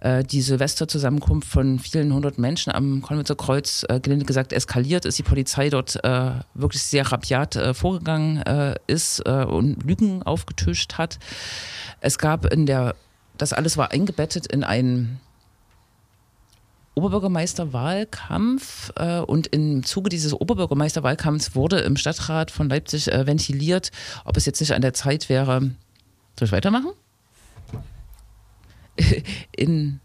[0.00, 5.18] äh, die Silvesterzusammenkunft von vielen hundert Menschen am Konnewitzer Kreuz, äh, gelinde gesagt, eskaliert ist,
[5.18, 11.18] die Polizei dort äh, wirklich sehr rabiat äh, vorgegangen äh, ist und Lügen aufgetischt hat.
[12.00, 12.94] Es gab in der,
[13.36, 15.20] das alles war eingebettet in einen
[16.94, 23.90] Oberbürgermeisterwahlkampf äh, und im Zuge dieses Oberbürgermeisterwahlkampfs wurde im Stadtrat von Leipzig äh, ventiliert,
[24.24, 25.70] ob es jetzt nicht an der Zeit wäre.
[26.38, 26.92] Soll ich weitermachen?
[29.56, 30.00] In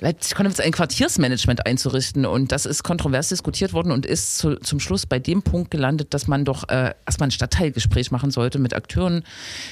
[0.00, 4.78] Leipzig Konnewitz ein Quartiersmanagement einzurichten und das ist kontrovers diskutiert worden und ist zu, zum
[4.78, 8.74] Schluss bei dem Punkt gelandet, dass man doch äh, erstmal ein Stadtteilgespräch machen sollte, mit
[8.74, 9.24] Akteuren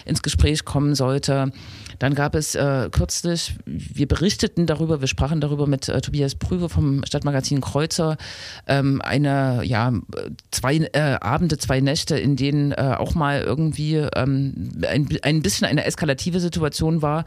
[0.06, 1.52] ins Gespräch kommen sollte.
[1.98, 6.70] Dann gab es äh, kürzlich, wir berichteten darüber, wir sprachen darüber mit äh, Tobias Prüve
[6.70, 8.16] vom Stadtmagazin Kreuzer,
[8.66, 9.92] ähm, eine, ja,
[10.50, 15.66] zwei äh, Abende, zwei Nächte, in denen äh, auch mal irgendwie ähm, ein, ein bisschen
[15.66, 17.26] eine eskalative Situation war.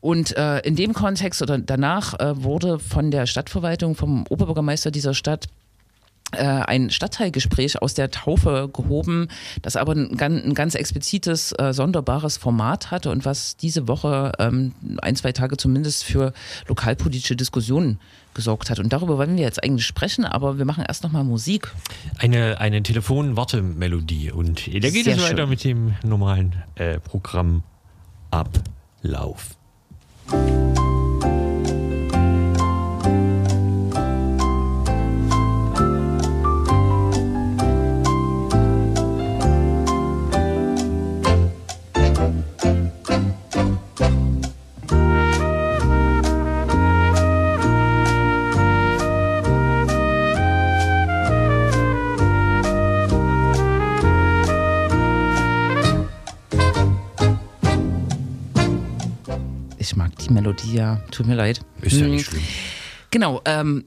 [0.00, 5.14] Und äh, in dem Kontext oder danach äh, wurde von der Stadtverwaltung, vom Oberbürgermeister dieser
[5.14, 5.46] Stadt,
[6.32, 9.28] äh, ein Stadtteilgespräch aus der Taufe gehoben,
[9.62, 14.72] das aber ein, ein ganz explizites, äh, sonderbares Format hatte und was diese Woche ähm,
[15.02, 16.32] ein, zwei Tage zumindest für
[16.68, 17.98] lokalpolitische Diskussionen
[18.34, 18.78] gesorgt hat.
[18.78, 21.72] Und darüber wollen wir jetzt eigentlich sprechen, aber wir machen erst nochmal Musik.
[22.18, 25.48] eine, eine Telefonwartemelodie und da geht Sehr es weiter schön.
[25.48, 27.64] mit dem normalen äh, Programmablauf.
[60.30, 61.60] Melodie ja, tut mir leid.
[61.82, 62.10] Ist ja Hm.
[62.12, 62.42] nicht schlimm.
[63.10, 63.86] Genau, ähm,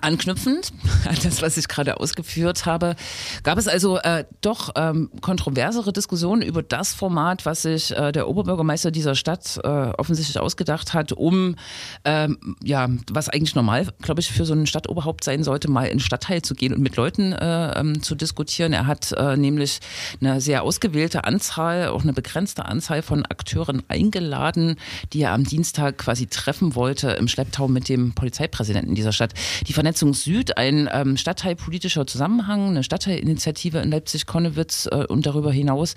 [0.00, 0.72] Anknüpfend
[1.08, 2.94] an das, was ich gerade ausgeführt habe,
[3.42, 8.28] gab es also äh, doch ähm, kontroversere Diskussionen über das Format, was sich äh, der
[8.28, 11.56] Oberbürgermeister dieser Stadt äh, offensichtlich ausgedacht hat, um
[12.04, 15.98] ähm, ja, was eigentlich normal, glaube ich, für so ein Stadtoberhaupt sein sollte, mal in
[15.98, 18.72] Stadtteil zu gehen und mit Leuten äh, ähm, zu diskutieren.
[18.72, 19.80] Er hat äh, nämlich
[20.20, 24.76] eine sehr ausgewählte Anzahl, auch eine begrenzte Anzahl von Akteuren eingeladen,
[25.12, 29.34] die er am Dienstag quasi treffen wollte im Schlepptau mit dem Polizeipräsidenten dieser Stadt.
[29.66, 35.94] Die Vernetzung Süd, ein ähm, stadtteilpolitischer Zusammenhang, eine Stadtteilinitiative in Leipzig-Konnewitz äh, und darüber hinaus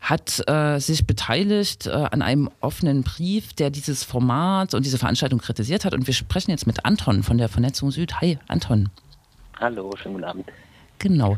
[0.00, 5.38] hat äh, sich beteiligt äh, an einem offenen Brief, der dieses Format und diese Veranstaltung
[5.38, 5.94] kritisiert hat.
[5.94, 8.20] Und wir sprechen jetzt mit Anton von der Vernetzung Süd.
[8.20, 8.88] Hi, Anton.
[9.60, 10.46] Hallo, schönen guten Abend.
[10.98, 11.36] Genau.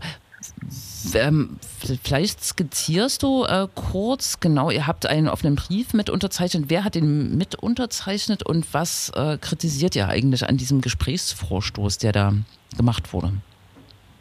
[1.15, 1.59] Ähm,
[2.03, 6.65] vielleicht skizzierst du äh, kurz, genau, ihr habt einen offenen Brief mit unterzeichnet.
[6.69, 12.13] Wer hat den mit unterzeichnet und was äh, kritisiert ihr eigentlich an diesem Gesprächsvorstoß, der
[12.13, 12.33] da
[12.77, 13.33] gemacht wurde?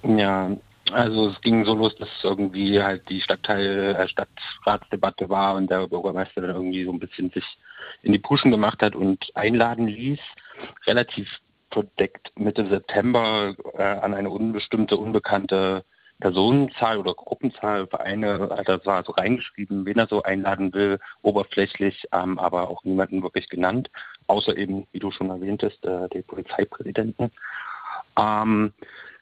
[0.03, 0.51] Ja,
[0.91, 5.87] also es ging so los, dass irgendwie halt die Stadtteil, äh, Stadtratsdebatte war und der
[5.87, 7.45] Bürgermeister dann irgendwie so ein bisschen sich
[8.03, 10.19] in die Puschen gemacht hat und einladen ließ.
[10.85, 11.29] Relativ
[11.71, 15.85] verdeckt Mitte September äh, an eine unbestimmte, unbekannte
[16.21, 22.39] Personenzahl oder Gruppenzahl, Vereine er zwar so reingeschrieben, wen er so einladen will, oberflächlich, ähm,
[22.39, 23.89] aber auch niemanden wirklich genannt,
[24.27, 27.31] außer eben, wie du schon erwähntest, äh, den Polizeipräsidenten.
[28.17, 28.73] Ähm,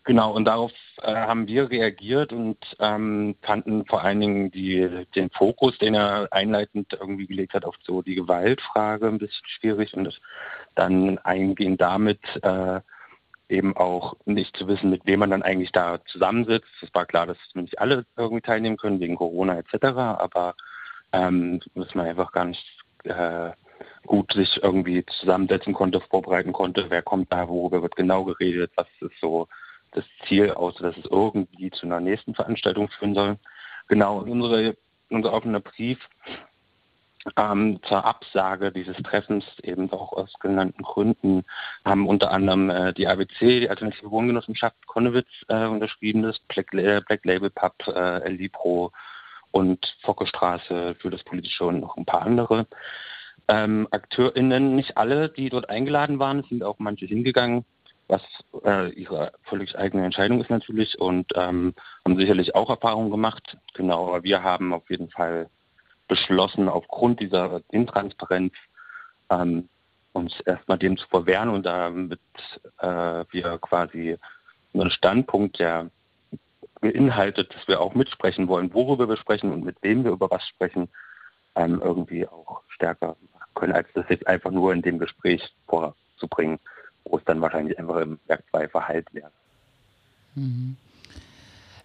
[0.03, 0.71] genau, und darauf
[1.01, 6.27] äh, haben wir reagiert und ähm, fanden vor allen Dingen die, den Fokus, den er
[6.31, 10.19] einleitend irgendwie gelegt hat, auf so die Gewaltfrage ein bisschen schwierig und
[10.75, 12.81] dann eingehend damit äh,
[13.49, 16.69] eben auch nicht zu wissen, mit wem man dann eigentlich da zusammensitzt.
[16.81, 20.55] Es war klar, dass nicht alle irgendwie teilnehmen können, wegen Corona etc., aber
[21.11, 22.63] ähm, dass man einfach gar nicht
[23.03, 23.51] äh,
[24.05, 28.87] gut sich irgendwie zusammensetzen konnte, vorbereiten konnte, wer kommt da, worüber wird genau geredet, was
[29.01, 29.47] ist so
[29.91, 33.37] das Ziel, außer dass es irgendwie zu einer nächsten Veranstaltung führen soll.
[33.87, 34.77] Genau, unsere,
[35.09, 35.97] unser offener Brief
[37.37, 41.43] ähm, zur Absage dieses Treffens eben auch aus genannten Gründen
[41.85, 47.01] haben unter anderem äh, die ABC, die Alternative Wohngenossenschaft Konnewitz äh, unterschrieben, das Black, äh,
[47.05, 48.91] Black Label Pub, äh, Elipro
[49.51, 52.67] und Fockestraße für das Politische und noch ein paar andere.
[53.47, 57.65] Ähm, AkteurInnen, nicht alle, die dort eingeladen waren, sind auch manche hingegangen,
[58.07, 58.21] was
[58.63, 61.73] äh, ihre völlig eigene Entscheidung ist natürlich und ähm,
[62.05, 63.57] haben sicherlich auch Erfahrungen gemacht.
[63.73, 65.49] Genau, aber wir haben auf jeden Fall
[66.09, 68.53] beschlossen, aufgrund dieser Intransparenz
[69.29, 69.69] ähm,
[70.11, 72.19] uns erstmal dem zu verwehren und damit
[72.79, 74.17] äh, wir quasi
[74.73, 75.89] einen Standpunkt, der
[76.81, 80.45] beinhaltet, dass wir auch mitsprechen wollen, worüber wir sprechen und mit wem wir über was
[80.47, 80.89] sprechen,
[81.55, 83.15] ähm, irgendwie auch stärker
[83.55, 86.59] können, als das jetzt einfach nur in dem Gespräch vorzubringen,
[87.03, 89.31] wo es dann wahrscheinlich einfach im Werk 2 verheilt wäre.
[90.35, 90.77] Mhm.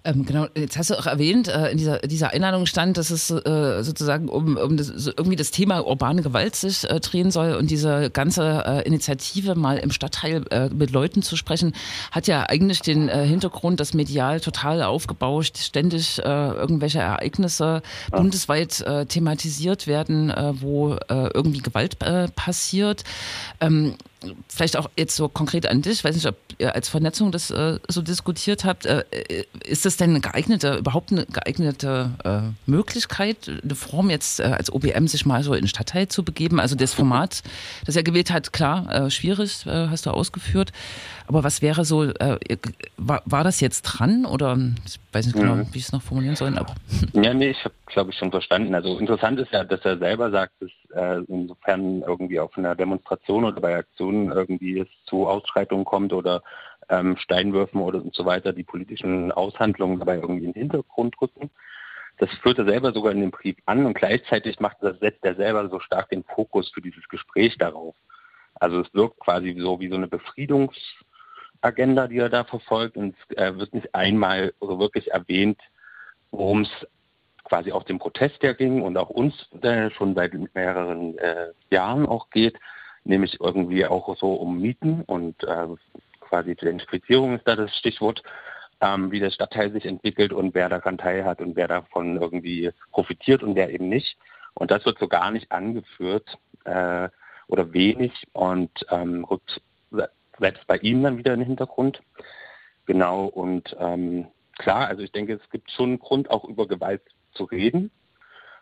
[0.06, 3.30] Ähm, genau, jetzt hast du auch erwähnt, äh, in dieser, dieser Einladung stand, dass es
[3.30, 7.54] äh, sozusagen um, um das, so irgendwie das Thema urbane Gewalt sich äh, drehen soll
[7.54, 11.74] und diese ganze äh, Initiative mal im Stadtteil äh, mit Leuten zu sprechen,
[12.10, 17.82] hat ja eigentlich den äh, Hintergrund, dass medial total aufgebauscht, ständig irgendwelche Ereignisse
[18.12, 18.18] ja.
[18.18, 21.98] bundesweit thematisiert werden, wo irgendwie Gewalt
[22.34, 23.04] passiert.
[23.60, 23.94] Ähm,
[24.48, 27.50] vielleicht auch jetzt so konkret an dich, ich weiß nicht, ob ihr als Vernetzung das
[27.50, 28.86] äh, so diskutiert habt.
[28.86, 29.04] Äh,
[29.64, 34.72] ist das denn eine geeignete, überhaupt eine geeignete äh, Möglichkeit, eine Form jetzt äh, als
[34.72, 36.60] OBM sich mal so in den Stadtteil zu begeben?
[36.60, 37.42] Also das Format,
[37.86, 40.72] das er gewählt hat, klar, äh, schwierig, äh, hast du ausgeführt.
[41.26, 42.12] Aber was wäre so,
[42.96, 45.68] war, war, das jetzt dran oder ich weiß nicht genau, mhm.
[45.72, 46.74] wie ich es noch formulieren soll, aber.
[47.14, 48.74] Ja, nee, ich habe, glaube ich, schon verstanden.
[48.74, 50.70] Also interessant ist ja, dass er selber sagt, dass
[51.28, 56.42] insofern irgendwie auf einer Demonstration oder bei Aktionen irgendwie es zu Ausschreitungen kommt oder
[56.88, 61.50] ähm, Steinwürfen oder und so weiter, die politischen Aushandlungen dabei irgendwie in den Hintergrund rücken.
[62.18, 65.34] Das führt er selber sogar in dem Brief an und gleichzeitig macht das, setzt er
[65.34, 67.94] selber so stark den Fokus für dieses Gespräch darauf.
[68.54, 70.06] Also es wirkt quasi so wie so eine
[71.64, 75.60] Befriedungsagenda, die er da verfolgt und es äh, wird nicht einmal so wirklich erwähnt,
[76.30, 76.70] worum es
[77.44, 82.06] quasi auch dem Protest ja ging und auch uns äh, schon seit mehreren äh, Jahren
[82.06, 82.58] auch geht,
[83.04, 85.68] nämlich irgendwie auch so um Mieten und äh,
[86.20, 88.22] quasi Gentrifizierung ist da das Stichwort,
[88.80, 93.42] ähm, wie der Stadtteil sich entwickelt und wer daran teilhat und wer davon irgendwie profitiert
[93.42, 94.16] und wer eben nicht.
[94.54, 97.08] Und das wird so gar nicht angeführt äh,
[97.48, 99.60] oder wenig und ähm, rückt
[100.38, 102.00] selbst bei ihm dann wieder in den Hintergrund.
[102.86, 104.26] Genau, und ähm,
[104.58, 107.90] klar, also ich denke, es gibt schon einen Grund, auch über Gewalt zu reden.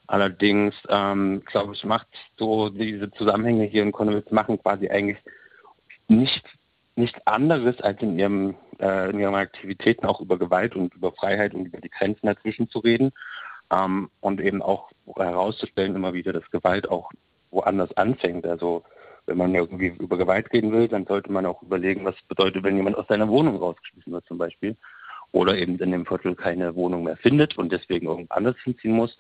[0.07, 5.19] Allerdings, ähm, glaube ich, macht so diese Zusammenhänge hier in Konnewitz machen quasi eigentlich
[6.09, 6.45] nicht
[6.95, 11.55] nichts anderes, als in, ihrem, äh, in ihren Aktivitäten auch über Gewalt und über Freiheit
[11.55, 13.13] und über die Grenzen dazwischen zu reden
[13.71, 17.11] ähm, und eben auch herauszustellen immer wieder, dass Gewalt auch
[17.51, 18.47] woanders anfängt.
[18.47, 18.85] Also
[19.27, 22.77] wenn man irgendwie über Gewalt reden will, dann sollte man auch überlegen, was bedeutet, wenn
[22.77, 24.77] jemand aus seiner Wohnung rausgeschmissen wird zum Beispiel
[25.33, 29.17] oder eben in dem Viertel keine Wohnung mehr findet und deswegen irgendwo anders hinziehen muss.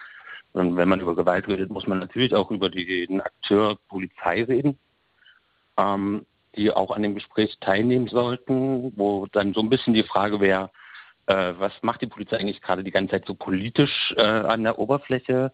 [0.52, 4.78] Und wenn man über Gewalt redet, muss man natürlich auch über den Akteur Polizei reden,
[5.78, 6.26] ähm,
[6.56, 10.70] die auch an dem Gespräch teilnehmen sollten, wo dann so ein bisschen die Frage wäre,
[11.26, 14.78] äh, was macht die Polizei eigentlich gerade die ganze Zeit so politisch äh, an der
[14.78, 15.52] Oberfläche,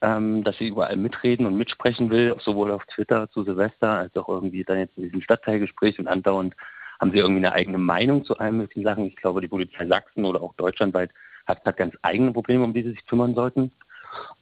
[0.00, 4.28] ähm, dass sie überall mitreden und mitsprechen will, sowohl auf Twitter zu Silvester als auch
[4.28, 6.54] irgendwie dann jetzt in diesem Stadtteilgespräch und andauernd
[7.00, 9.06] haben sie irgendwie eine eigene Meinung zu allen möglichen Sachen.
[9.06, 11.10] Ich glaube, die Polizei Sachsen oder auch deutschlandweit
[11.46, 13.72] hat, hat ganz eigene Probleme, um die sie sich kümmern sollten.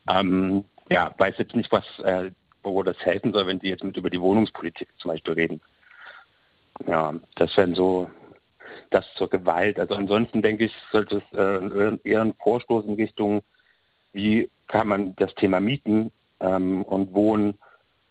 [0.09, 2.31] Ähm, ja, weiß jetzt nicht, was, äh,
[2.63, 5.61] wo das helfen soll, wenn sie jetzt mit über die Wohnungspolitik zum Beispiel reden.
[6.87, 8.11] Ja, das wären so
[8.91, 9.79] das zur Gewalt.
[9.79, 13.43] Also ansonsten denke ich, sollte es äh, eher ein Vorstoß in Richtung,
[14.17, 16.11] wie kann man das Thema Mieten
[16.41, 17.55] ähm, und Wohnen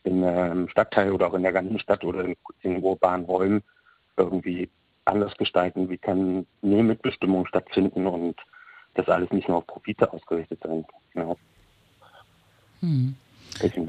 [0.04, 3.64] in einem Stadtteil oder auch in der ganzen Stadt oder in, in urbanen Räumen
[4.16, 4.70] irgendwie
[5.04, 5.90] anders gestalten?
[5.90, 8.36] Wie kann mehr Mitbestimmung stattfinden und
[8.94, 10.86] das alles nicht nur auf Profite ausgerichtet sein?
[11.16, 11.36] Ja.
[12.82, 13.16] Hm.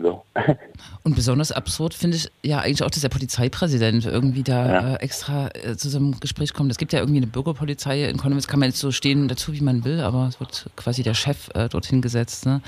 [0.02, 0.24] So.
[1.02, 4.94] Und besonders absurd finde ich ja eigentlich auch, dass der Polizeipräsident irgendwie da ja.
[4.94, 6.70] äh, extra äh, zu so einem Gespräch kommt.
[6.70, 9.60] Es gibt ja irgendwie eine Bürgerpolizei in Konowitz, kann man jetzt so stehen dazu, wie
[9.60, 12.46] man will, aber es wird quasi der Chef äh, dorthin gesetzt.
[12.46, 12.60] Ne?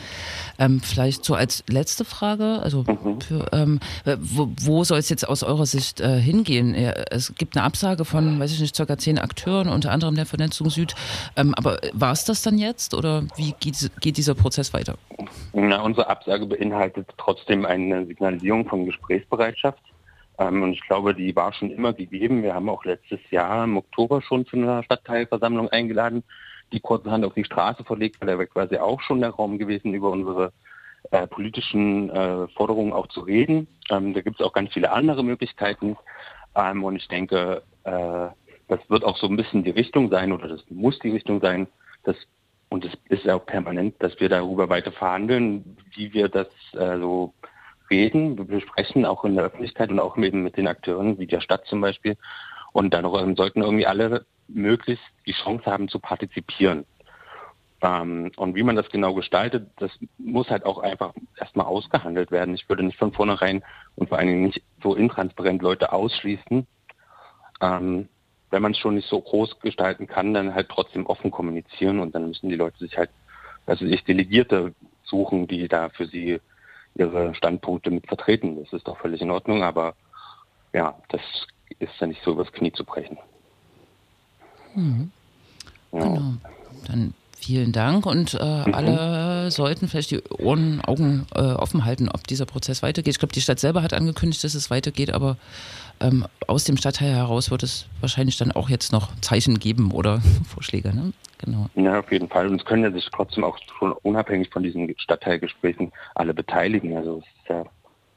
[0.58, 3.20] Ähm, vielleicht so als letzte Frage, also mhm.
[3.20, 3.80] für, ähm,
[4.20, 6.74] wo, wo soll es jetzt aus eurer Sicht äh, hingehen?
[6.74, 10.70] Es gibt eine Absage von, weiß ich nicht, circa zehn Akteuren, unter anderem der Vernetzung
[10.70, 10.94] Süd.
[11.36, 14.96] Ähm, aber war es das dann jetzt oder wie geht, geht dieser Prozess weiter?
[15.52, 19.82] Na, unsere Absage beinhaltet trotzdem eine Signalisierung von Gesprächsbereitschaft.
[20.38, 22.42] Ähm, und ich glaube, die war schon immer gegeben.
[22.42, 26.22] Wir haben auch letztes Jahr im Oktober schon zu einer Stadtteilversammlung eingeladen,
[26.72, 29.94] die kurzerhand auf die Straße verlegt, weil da wäre quasi auch schon der Raum gewesen,
[29.94, 30.52] über unsere
[31.10, 33.66] äh, politischen äh, Forderungen auch zu reden.
[33.90, 35.96] Ähm, da gibt es auch ganz viele andere Möglichkeiten.
[36.54, 38.28] Ähm, und ich denke, äh,
[38.68, 41.66] das wird auch so ein bisschen die Richtung sein oder das muss die Richtung sein,
[42.04, 42.16] dass
[42.68, 47.32] und es ist auch permanent, dass wir darüber weiter verhandeln, wie wir das äh, so
[47.90, 51.64] reden, besprechen auch in der Öffentlichkeit und auch eben mit den Akteuren, wie der Stadt
[51.66, 52.16] zum Beispiel.
[52.72, 56.84] Und dann ähm, sollten irgendwie alle möglichst die Chance haben zu partizipieren.
[57.80, 62.54] Ähm, und wie man das genau gestaltet, das muss halt auch einfach erstmal ausgehandelt werden.
[62.54, 63.62] Ich würde nicht von vornherein
[63.96, 66.66] und vor allen Dingen nicht so intransparent Leute ausschließen.
[67.60, 68.08] Ähm,
[68.50, 72.14] wenn man es schon nicht so groß gestalten kann, dann halt trotzdem offen kommunizieren und
[72.14, 73.10] dann müssen die Leute sich halt,
[73.66, 74.74] also sich Delegierte
[75.04, 76.40] suchen, die da für sie
[76.94, 78.62] ihre Standpunkte mit vertreten.
[78.62, 79.94] Das ist doch völlig in Ordnung, aber
[80.72, 81.20] ja, das
[81.78, 83.18] ist ja nicht so übers Knie zu brechen.
[84.74, 85.10] Mhm.
[85.92, 86.00] Ja.
[86.00, 86.34] Genau.
[86.86, 88.74] Dann vielen Dank und äh, mhm.
[88.74, 93.14] alle sollten vielleicht die Ohren, Augen äh, offen halten, ob dieser Prozess weitergeht.
[93.14, 95.36] Ich glaube, die Stadt selber hat angekündigt, dass es weitergeht, aber
[96.00, 100.20] ähm, aus dem Stadtteil heraus wird es wahrscheinlich dann auch jetzt noch Zeichen geben oder
[100.48, 100.94] Vorschläge.
[100.94, 101.12] Ne?
[101.38, 101.66] Genau.
[101.74, 102.48] Ja, auf jeden Fall.
[102.48, 106.96] Und es können ja sich trotzdem auch schon unabhängig von diesen Stadtteilgesprächen alle beteiligen.
[106.96, 107.64] Also es ist ja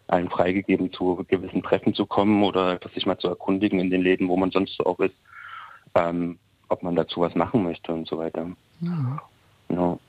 [0.08, 4.28] allen freigegeben, zu gewissen Treffen zu kommen oder sich mal zu erkundigen in den Läden,
[4.28, 5.16] wo man sonst so auch ist,
[5.96, 6.38] ähm,
[6.70, 8.46] ob man dazu was machen möchte und so weiter.
[8.80, 9.20] Mhm.
[9.70, 10.00] No.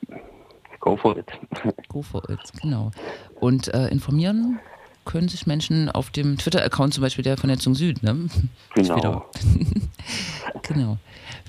[0.81, 1.27] Go for it.
[1.89, 2.91] Go for it, genau.
[3.39, 4.59] Und äh, informieren
[5.05, 8.03] können sich Menschen auf dem Twitter-Account zum Beispiel der Vernetzung Süd.
[8.03, 8.29] Ne?
[8.75, 9.27] Genau.
[10.63, 10.99] genau.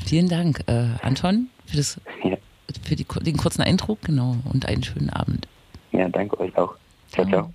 [0.05, 2.37] Vielen Dank, äh, Anton, für, das, ja.
[2.83, 4.01] für die, den kurzen Eindruck.
[4.01, 4.37] Genau.
[4.51, 5.47] Und einen schönen Abend.
[5.91, 6.75] Ja, danke euch auch.
[7.11, 7.51] Ciao, ciao.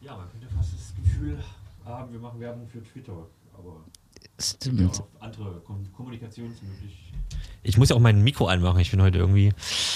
[0.00, 1.38] Ja, man könnte fast das Gefühl
[1.84, 3.12] haben, wir machen Werbung für Twitter.
[3.56, 3.76] Aber
[4.42, 4.96] Stimmt.
[4.96, 5.62] Ja andere
[5.96, 7.22] Kommunikationsmöglichkeiten.
[7.62, 8.80] Ich muss auch mein Mikro anmachen.
[8.80, 9.52] Ich bin heute irgendwie.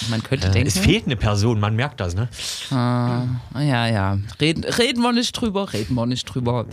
[0.09, 0.67] Man könnte äh, denken.
[0.67, 2.29] Es fehlt eine Person, man merkt das, ne?
[2.71, 3.25] Ah,
[3.55, 4.17] ja, ja.
[4.39, 6.65] Reden, reden wir nicht drüber, reden wir nicht drüber.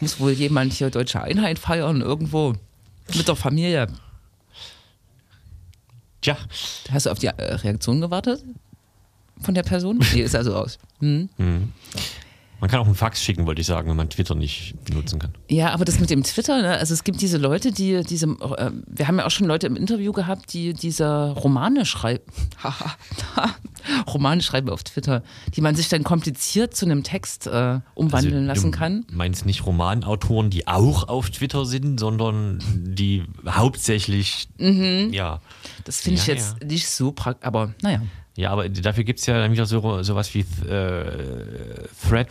[0.00, 2.54] Muss wohl jemand hier deutsche Einheit feiern, irgendwo
[3.14, 3.88] mit der Familie.
[6.22, 6.36] Tja.
[6.90, 8.42] Hast du auf die äh, Reaktion gewartet?
[9.40, 10.00] Von der Person?
[10.14, 10.78] Nee, ist also aus.
[11.00, 11.28] Hm?
[11.36, 11.72] Mhm.
[12.62, 15.32] Man kann auch einen Fax schicken, wollte ich sagen, wenn man Twitter nicht benutzen kann.
[15.50, 16.78] Ja, aber das mit dem Twitter, ne?
[16.78, 19.74] also es gibt diese Leute, die diese, äh, wir haben ja auch schon Leute im
[19.74, 22.22] Interview gehabt, die diese Romane schreiben,
[24.06, 25.24] Romane schreiben auf Twitter,
[25.56, 29.06] die man sich dann kompliziert zu einem Text äh, umwandeln also, lassen kann.
[29.08, 35.08] Du meinst nicht Romanautoren, die auch auf Twitter sind, sondern die hauptsächlich, mhm.
[35.12, 35.40] ja.
[35.82, 36.66] Das finde ja, ich jetzt ja.
[36.68, 38.02] nicht so praktisch, aber naja.
[38.34, 42.28] Ja, aber dafür gibt es ja dann wieder so sowas wie äh, Thread,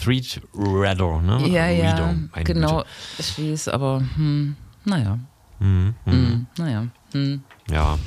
[0.00, 1.48] Thread ne?
[1.48, 2.76] Ja, ja, Reader, meine genau.
[2.78, 2.88] Güte.
[3.18, 5.18] Ich weiß, aber hm, naja.
[5.58, 6.12] Mhm, mhm.
[6.12, 6.86] Hm, naja.
[7.12, 7.42] Hm.
[7.68, 7.98] Ja,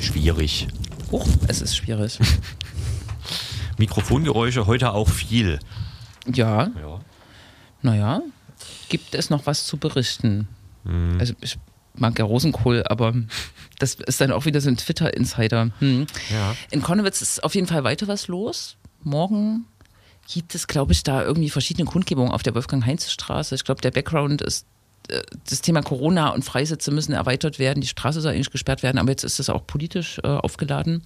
[0.00, 0.68] schwierig.
[1.10, 2.18] Huch, es ist schwierig.
[3.78, 5.58] Mikrofongeräusche heute auch viel.
[6.32, 7.00] ja, Ja.
[7.82, 8.22] naja.
[8.88, 10.46] Gibt es noch was zu berichten?
[10.84, 11.16] Mhm.
[11.18, 11.58] Also ich
[11.96, 13.14] mag ja Rosenkohl, aber
[13.78, 15.70] das ist dann auch wieder so ein Twitter-Insider.
[15.78, 16.06] Hm.
[16.30, 16.56] Ja.
[16.70, 18.76] In Konnewitz ist auf jeden Fall weiter was los.
[19.02, 19.66] Morgen
[20.32, 23.54] gibt es, glaube ich, da irgendwie verschiedene Kundgebungen auf der Wolfgang-Heinz-Straße.
[23.54, 24.66] Ich glaube, der Background ist,
[25.08, 27.80] äh, das Thema Corona und Freisitze müssen erweitert werden.
[27.80, 31.02] Die Straße soll eigentlich gesperrt werden, aber jetzt ist das auch politisch äh, aufgeladen.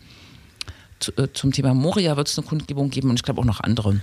[1.01, 3.61] Zu, äh, zum Thema Moria wird es eine Kundgebung geben und ich glaube auch noch
[3.61, 4.01] andere.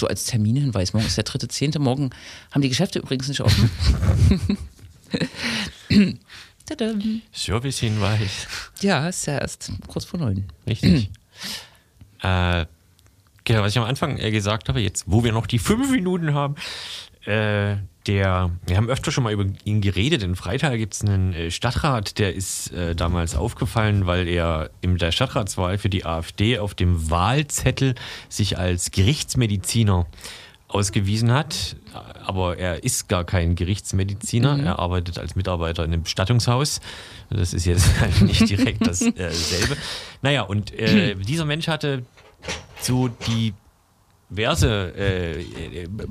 [0.00, 0.94] So als Terminhinweis.
[0.94, 1.78] Morgen ist der dritte, zehnte.
[1.78, 2.10] Morgen
[2.50, 3.70] haben die Geschäfte übrigens nicht offen.
[7.32, 8.46] Servicehinweis.
[8.80, 10.44] ja, ist ja erst kurz vor neun.
[10.66, 11.10] Richtig.
[12.22, 12.66] äh,
[13.44, 16.54] genau, was ich am Anfang gesagt habe, jetzt, wo wir noch die fünf Minuten haben,
[17.24, 20.22] äh, der, wir haben öfter schon mal über ihn geredet.
[20.22, 24.98] In Freital gibt es einen äh, Stadtrat, der ist äh, damals aufgefallen, weil er in
[24.98, 27.94] der Stadtratswahl für die AfD auf dem Wahlzettel
[28.28, 30.06] sich als Gerichtsmediziner
[30.74, 31.76] ausgewiesen hat.
[32.24, 34.58] Aber er ist gar kein Gerichtsmediziner.
[34.62, 36.80] Er arbeitet als Mitarbeiter in einem Bestattungshaus.
[37.30, 39.76] Das ist jetzt halt nicht direkt dasselbe.
[40.22, 42.04] Naja, und äh, dieser Mensch hatte
[42.80, 43.54] so die
[44.32, 45.44] diverse äh,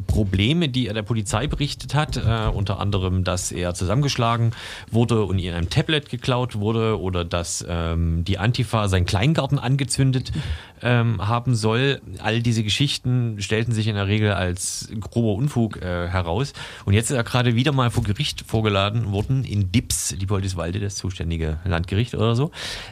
[0.07, 4.51] Probleme, die er der Polizei berichtet hat, äh, unter anderem, dass er zusammengeschlagen
[4.91, 10.31] wurde und in einem Tablet geklaut wurde oder dass ähm, die Antifa seinen Kleingarten angezündet
[10.83, 12.01] ähm, haben soll.
[12.19, 16.53] All diese Geschichten stellten sich in der Regel als grober Unfug äh, heraus.
[16.85, 20.79] Und jetzt ist er gerade wieder mal vor Gericht vorgeladen worden in Dips, die Poldiswalde,
[20.79, 22.51] das zuständige Landgericht oder so.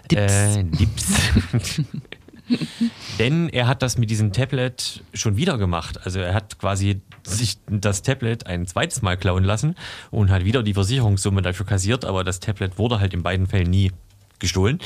[0.10, 0.56] Dips.
[0.56, 1.86] Äh, Dips.
[3.20, 6.00] Denn er hat das mit diesem Tablet schon wieder gemacht.
[6.04, 9.76] Also er hat quasi sich das Tablet ein zweites Mal klauen lassen
[10.12, 13.70] und hat wieder die Versicherungssumme dafür kassiert, aber das Tablet wurde halt in beiden Fällen
[13.70, 13.92] nie
[14.40, 14.80] gestohlen.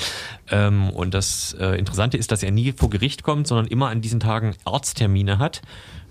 [0.50, 4.02] Ähm, und das äh, Interessante ist, dass er nie vor Gericht kommt, sondern immer an
[4.02, 5.62] diesen Tagen Arzttermine hat.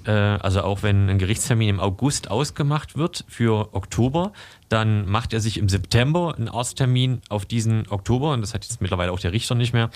[0.05, 4.33] Äh, also auch wenn ein Gerichtstermin im August ausgemacht wird für Oktober,
[4.69, 8.81] dann macht er sich im September einen Arzttermin auf diesen Oktober und das hat jetzt
[8.81, 9.91] mittlerweile auch der Richter nicht mehr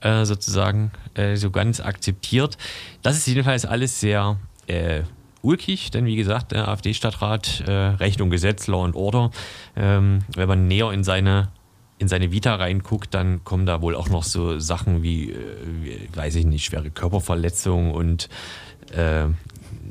[0.00, 2.58] äh, sozusagen äh, so ganz akzeptiert.
[3.02, 5.02] Das ist jedenfalls alles sehr äh,
[5.42, 9.30] ulkig, denn wie gesagt, der AfD-Stadtrat, äh, Recht und Gesetz, Law and Order,
[9.76, 11.48] ähm, wenn man näher in seine
[12.00, 15.36] in seine Vita reinguckt, dann kommen da wohl auch noch so Sachen wie, äh,
[15.82, 18.28] wie weiß ich nicht, schwere Körperverletzung und
[18.92, 19.26] äh,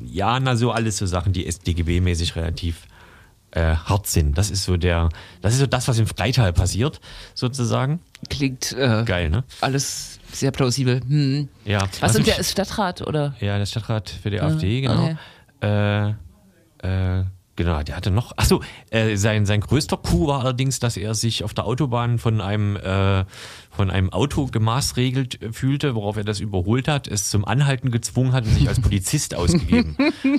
[0.06, 2.86] ja, na so alles so Sachen, die SDGB-mäßig relativ
[3.52, 4.36] äh, hart sind.
[4.36, 5.08] Das ist so der,
[5.42, 7.00] das ist so das, was im Freital passiert,
[7.34, 8.00] sozusagen.
[8.28, 9.44] Klingt äh, Geil, ne?
[9.60, 11.00] alles sehr plausibel.
[11.00, 11.48] Hm.
[11.64, 11.88] Ja.
[12.00, 13.34] Was und mich- der ist Stadtrat oder?
[13.40, 15.16] Ja, der Stadtrat für die AfD, genau.
[15.60, 16.14] okay.
[16.82, 17.24] Äh, äh,
[17.58, 18.32] genau, der hatte noch.
[18.38, 22.40] Achso, äh, sein, sein größter Coup war allerdings, dass er sich auf der Autobahn von
[22.40, 23.24] einem, äh,
[23.70, 28.32] von einem Auto gemaßregelt äh, fühlte, worauf er das überholt hat, es zum Anhalten gezwungen
[28.32, 29.96] hat und sich als Polizist ausgegeben.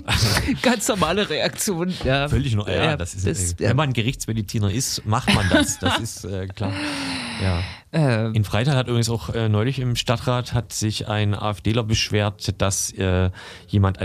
[0.61, 1.93] Ganz normale Reaktion.
[2.03, 2.27] Ja.
[2.29, 2.67] Völlig noch.
[2.67, 5.77] Ja, Ja, das ist, das- äh, wenn man Gerichtsmediziner ist, macht man das.
[5.79, 6.71] Das ist äh, klar.
[7.43, 7.61] Ja.
[7.91, 12.61] Äh, In Freital hat übrigens auch äh, neulich im Stadtrat hat sich ein AfDler beschwert,
[12.61, 12.93] dass
[13.67, 13.99] jemand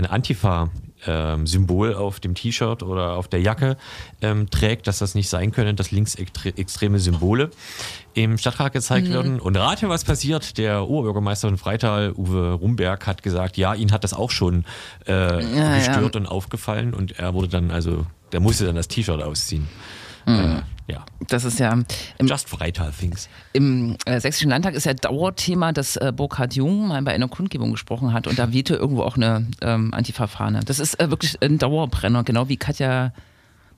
[1.07, 3.77] ein Antifa-Symbol auf dem T-Shirt oder auf der Jacke
[4.21, 7.49] ähm, trägt, dass das nicht sein könne, dass linksextreme Symbole
[8.13, 9.39] im Stadtrat gezeigt werden.
[9.39, 10.57] Und rate, was passiert.
[10.57, 14.65] Der Oberbürgermeister von Freital, Uwe Rumberg, hat gesagt, ja, ihn hat das auch schon
[15.07, 16.93] äh, Ja, gestört und aufgefallen.
[16.93, 19.67] Und er wurde dann also, der musste dann das T-Shirt ausziehen.
[20.25, 23.27] Äh, ja, das ist ja im, just Freital-Things.
[23.53, 27.71] im äh, Sächsischen Landtag ist ja Dauerthema, dass äh, Burkhard Jung mal bei einer Kundgebung
[27.71, 30.61] gesprochen hat und da wehte irgendwo auch eine ähm, Antifa-Fahne.
[30.65, 33.13] Das ist äh, wirklich ein Dauerbrenner, genau wie Katja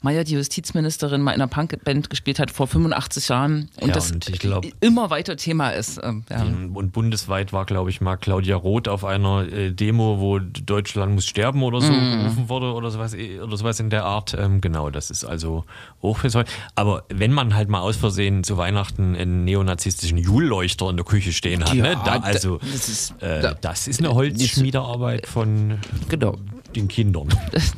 [0.01, 4.11] Mayer, die Justizministerin, mal in einer Punkband gespielt hat vor 85 Jahren und Ja, das
[4.11, 5.99] und glaub- immer weiter Thema ist.
[6.03, 6.43] Ähm, ja.
[6.43, 11.25] Und bundesweit war, glaube ich, mal Claudia Roth auf einer äh, Demo, wo Deutschland muss
[11.25, 12.23] sterben oder so Mhm.
[12.23, 14.35] gerufen wurde oder sowas, äh, oder sowas in der Art.
[14.37, 15.65] Ähm, genau, das ist also
[16.01, 16.45] auch heute.
[16.75, 21.33] Aber wenn man halt mal aus Versehen zu Weihnachten einen neonazistischen Julleuchter in der Küche
[21.33, 22.01] stehen hat, Ja, ne?
[22.05, 25.79] da, also das ist- äh, da- das ist eine Holzschmiedearbeit von
[26.09, 26.37] Genau.
[26.77, 27.27] Den Kindern.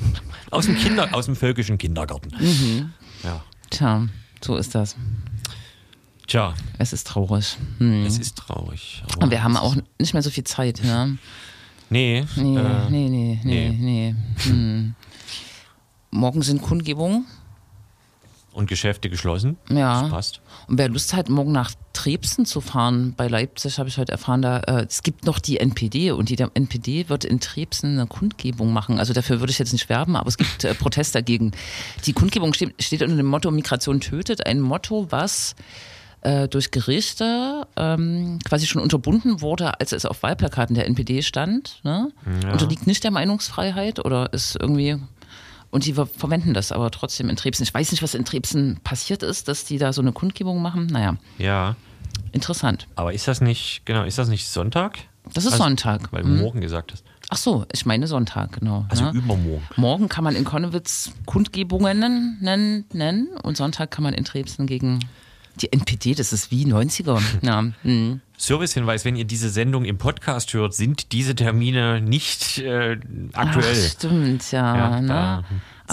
[0.51, 2.29] aus dem Kinder, aus dem völkischen Kindergarten.
[2.39, 2.93] Mhm.
[3.23, 3.43] Ja.
[3.69, 4.07] Tja,
[4.41, 4.95] so ist das.
[6.27, 7.57] Tja, Es ist traurig.
[7.79, 8.05] Hm.
[8.05, 9.03] es ist traurig.
[9.11, 10.79] aber Und wir haben auch nicht mehr so viel Zeit.
[10.83, 11.07] Ja?
[11.89, 14.15] Nee, Nee, äh, nee, nee, nee, nee.
[14.43, 14.93] Hm.
[16.11, 17.25] Morgen sind Kundgebungen.
[18.53, 19.57] Und Geschäfte geschlossen.
[19.69, 20.01] Ja.
[20.01, 20.41] Das passt.
[20.67, 24.41] Und wer Lust hat, morgen nach Trebsen zu fahren, bei Leipzig habe ich heute erfahren,
[24.41, 28.73] da, äh, es gibt noch die NPD und die NPD wird in Trebsen eine Kundgebung
[28.73, 28.99] machen.
[28.99, 31.51] Also dafür würde ich jetzt nicht werben, aber es gibt äh, Protest dagegen.
[32.05, 35.55] Die Kundgebung steht, steht unter dem Motto Migration tötet, ein Motto, was
[36.21, 41.79] äh, durch Gerichte ähm, quasi schon unterbunden wurde, als es auf Wahlplakaten der NPD stand.
[41.83, 42.11] Ne?
[42.43, 42.51] Ja.
[42.51, 44.97] Unterliegt nicht der Meinungsfreiheit oder ist irgendwie
[45.72, 47.63] und die ver verwenden das aber trotzdem in Trebsen.
[47.63, 50.88] Ich weiß nicht, was in Trebsen passiert ist, dass die da so eine Kundgebung machen.
[50.88, 51.76] Naja, Ja.
[52.32, 52.88] interessant.
[52.95, 54.97] Aber ist das nicht, genau, ist das nicht Sonntag?
[55.34, 56.11] Das ist Also, Sonntag.
[56.11, 56.38] Weil du Hm.
[56.39, 57.03] morgen gesagt hast.
[57.30, 58.86] Ach so, ich meine Sonntag, genau.
[58.89, 59.11] Also ja.
[59.11, 59.61] übermorgen.
[59.76, 64.99] Morgen kann man in Konnewitz Kundgebungen nennen, nennen und Sonntag kann man in Trebsen gegen
[65.62, 67.22] die NPD, das ist wie 90er.
[67.41, 68.22] Ja, hm.
[68.38, 72.97] Servicehinweis, wenn ihr diese Sendung im Podcast hört, sind diese Termine nicht äh,
[73.34, 73.76] aktuell.
[73.86, 74.78] Ach, stimmt, ja.
[74.78, 75.43] ja, ne?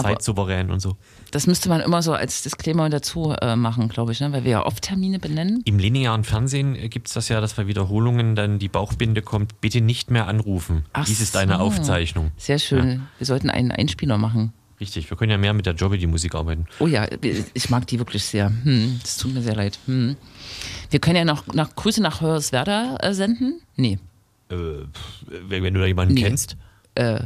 [0.01, 0.95] zeitsouverän und so.
[1.31, 4.31] das müsste man immer so als Disclaimer dazu äh, machen, glaube ich, ne?
[4.31, 5.61] weil wir ja oft Termine benennen.
[5.65, 9.81] Im linearen Fernsehen gibt es das ja, dass bei Wiederholungen dann die Bauchbinde kommt, bitte
[9.81, 10.85] nicht mehr anrufen.
[10.93, 11.59] Ach Dies ist eine so.
[11.59, 12.31] Aufzeichnung.
[12.37, 13.07] Sehr schön.
[13.17, 14.53] Wir sollten einen Einspieler machen.
[14.79, 16.65] Richtig, wir können ja mehr mit der Jobby-Musik arbeiten.
[16.79, 17.07] Oh ja,
[17.53, 18.49] ich mag die wirklich sehr.
[18.63, 19.79] Hm, das tut mir sehr leid.
[19.87, 20.15] Hm.
[20.91, 23.59] Wir können ja noch nach Grüße nach Hoyerswerda äh, senden.
[23.75, 23.97] Nee.
[24.49, 24.55] Äh,
[25.49, 26.21] wenn du da jemanden Nee.
[26.23, 26.55] kennst,
[26.95, 27.19] Äh,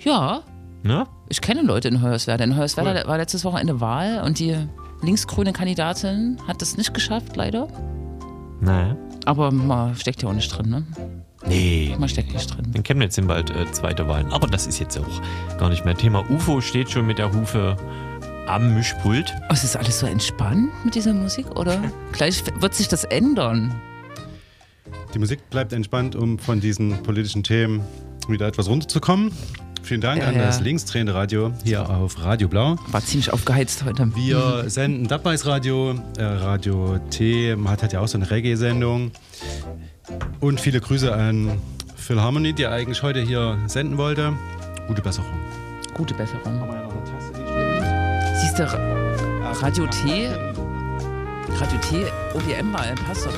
[0.00, 0.42] ja,
[0.82, 1.06] ne?
[1.28, 2.44] ich kenne Leute in Hoyerswerda.
[2.44, 3.08] In Hoyerswerda Cool.
[3.08, 4.56] war letztes Wochenende Wahl und die
[5.02, 7.68] linksgrüne Kandidatin hat das nicht geschafft, leider.
[8.60, 8.96] Naja.
[9.24, 10.86] Aber man steckt ja auch nicht drin, ne?
[11.46, 11.94] Nee.
[11.98, 12.70] Man steckt nicht drin.
[12.74, 14.32] In Chemnitz sind bald äh, zweite Wahlen.
[14.32, 16.24] Aber das ist jetzt auch gar nicht mehr Thema.
[16.30, 17.76] UFO steht schon mit der Hufe
[18.46, 19.32] am Mischpult.
[19.48, 21.80] Oh, es ist alles so entspannt mit dieser Musik, oder?
[22.12, 23.74] Gleich wird sich das ändern.
[25.14, 27.80] Die Musik bleibt entspannt, um von diesen politischen Themen
[28.28, 29.30] wieder etwas runterzukommen.
[29.82, 30.42] Vielen Dank Ja, an ja.
[30.46, 32.76] das linksdrehende Radio hier auf Radio Blau.
[32.92, 34.14] War ziemlich aufgeheizt heute.
[34.14, 39.10] Wir senden Dabbeis Radio, äh, Radio T, hat, hat ja auch so eine Reggae-Sendung.
[40.40, 41.58] Und viele Grüße an
[41.96, 44.32] Phil Harmony, der eigentlich heute hier senden wollte.
[44.88, 45.30] Gute Besserung.
[45.94, 46.42] Gute Besserung.
[48.40, 53.32] Siehst du, Ra- Radio T, Radio T, OWM war, passt doch.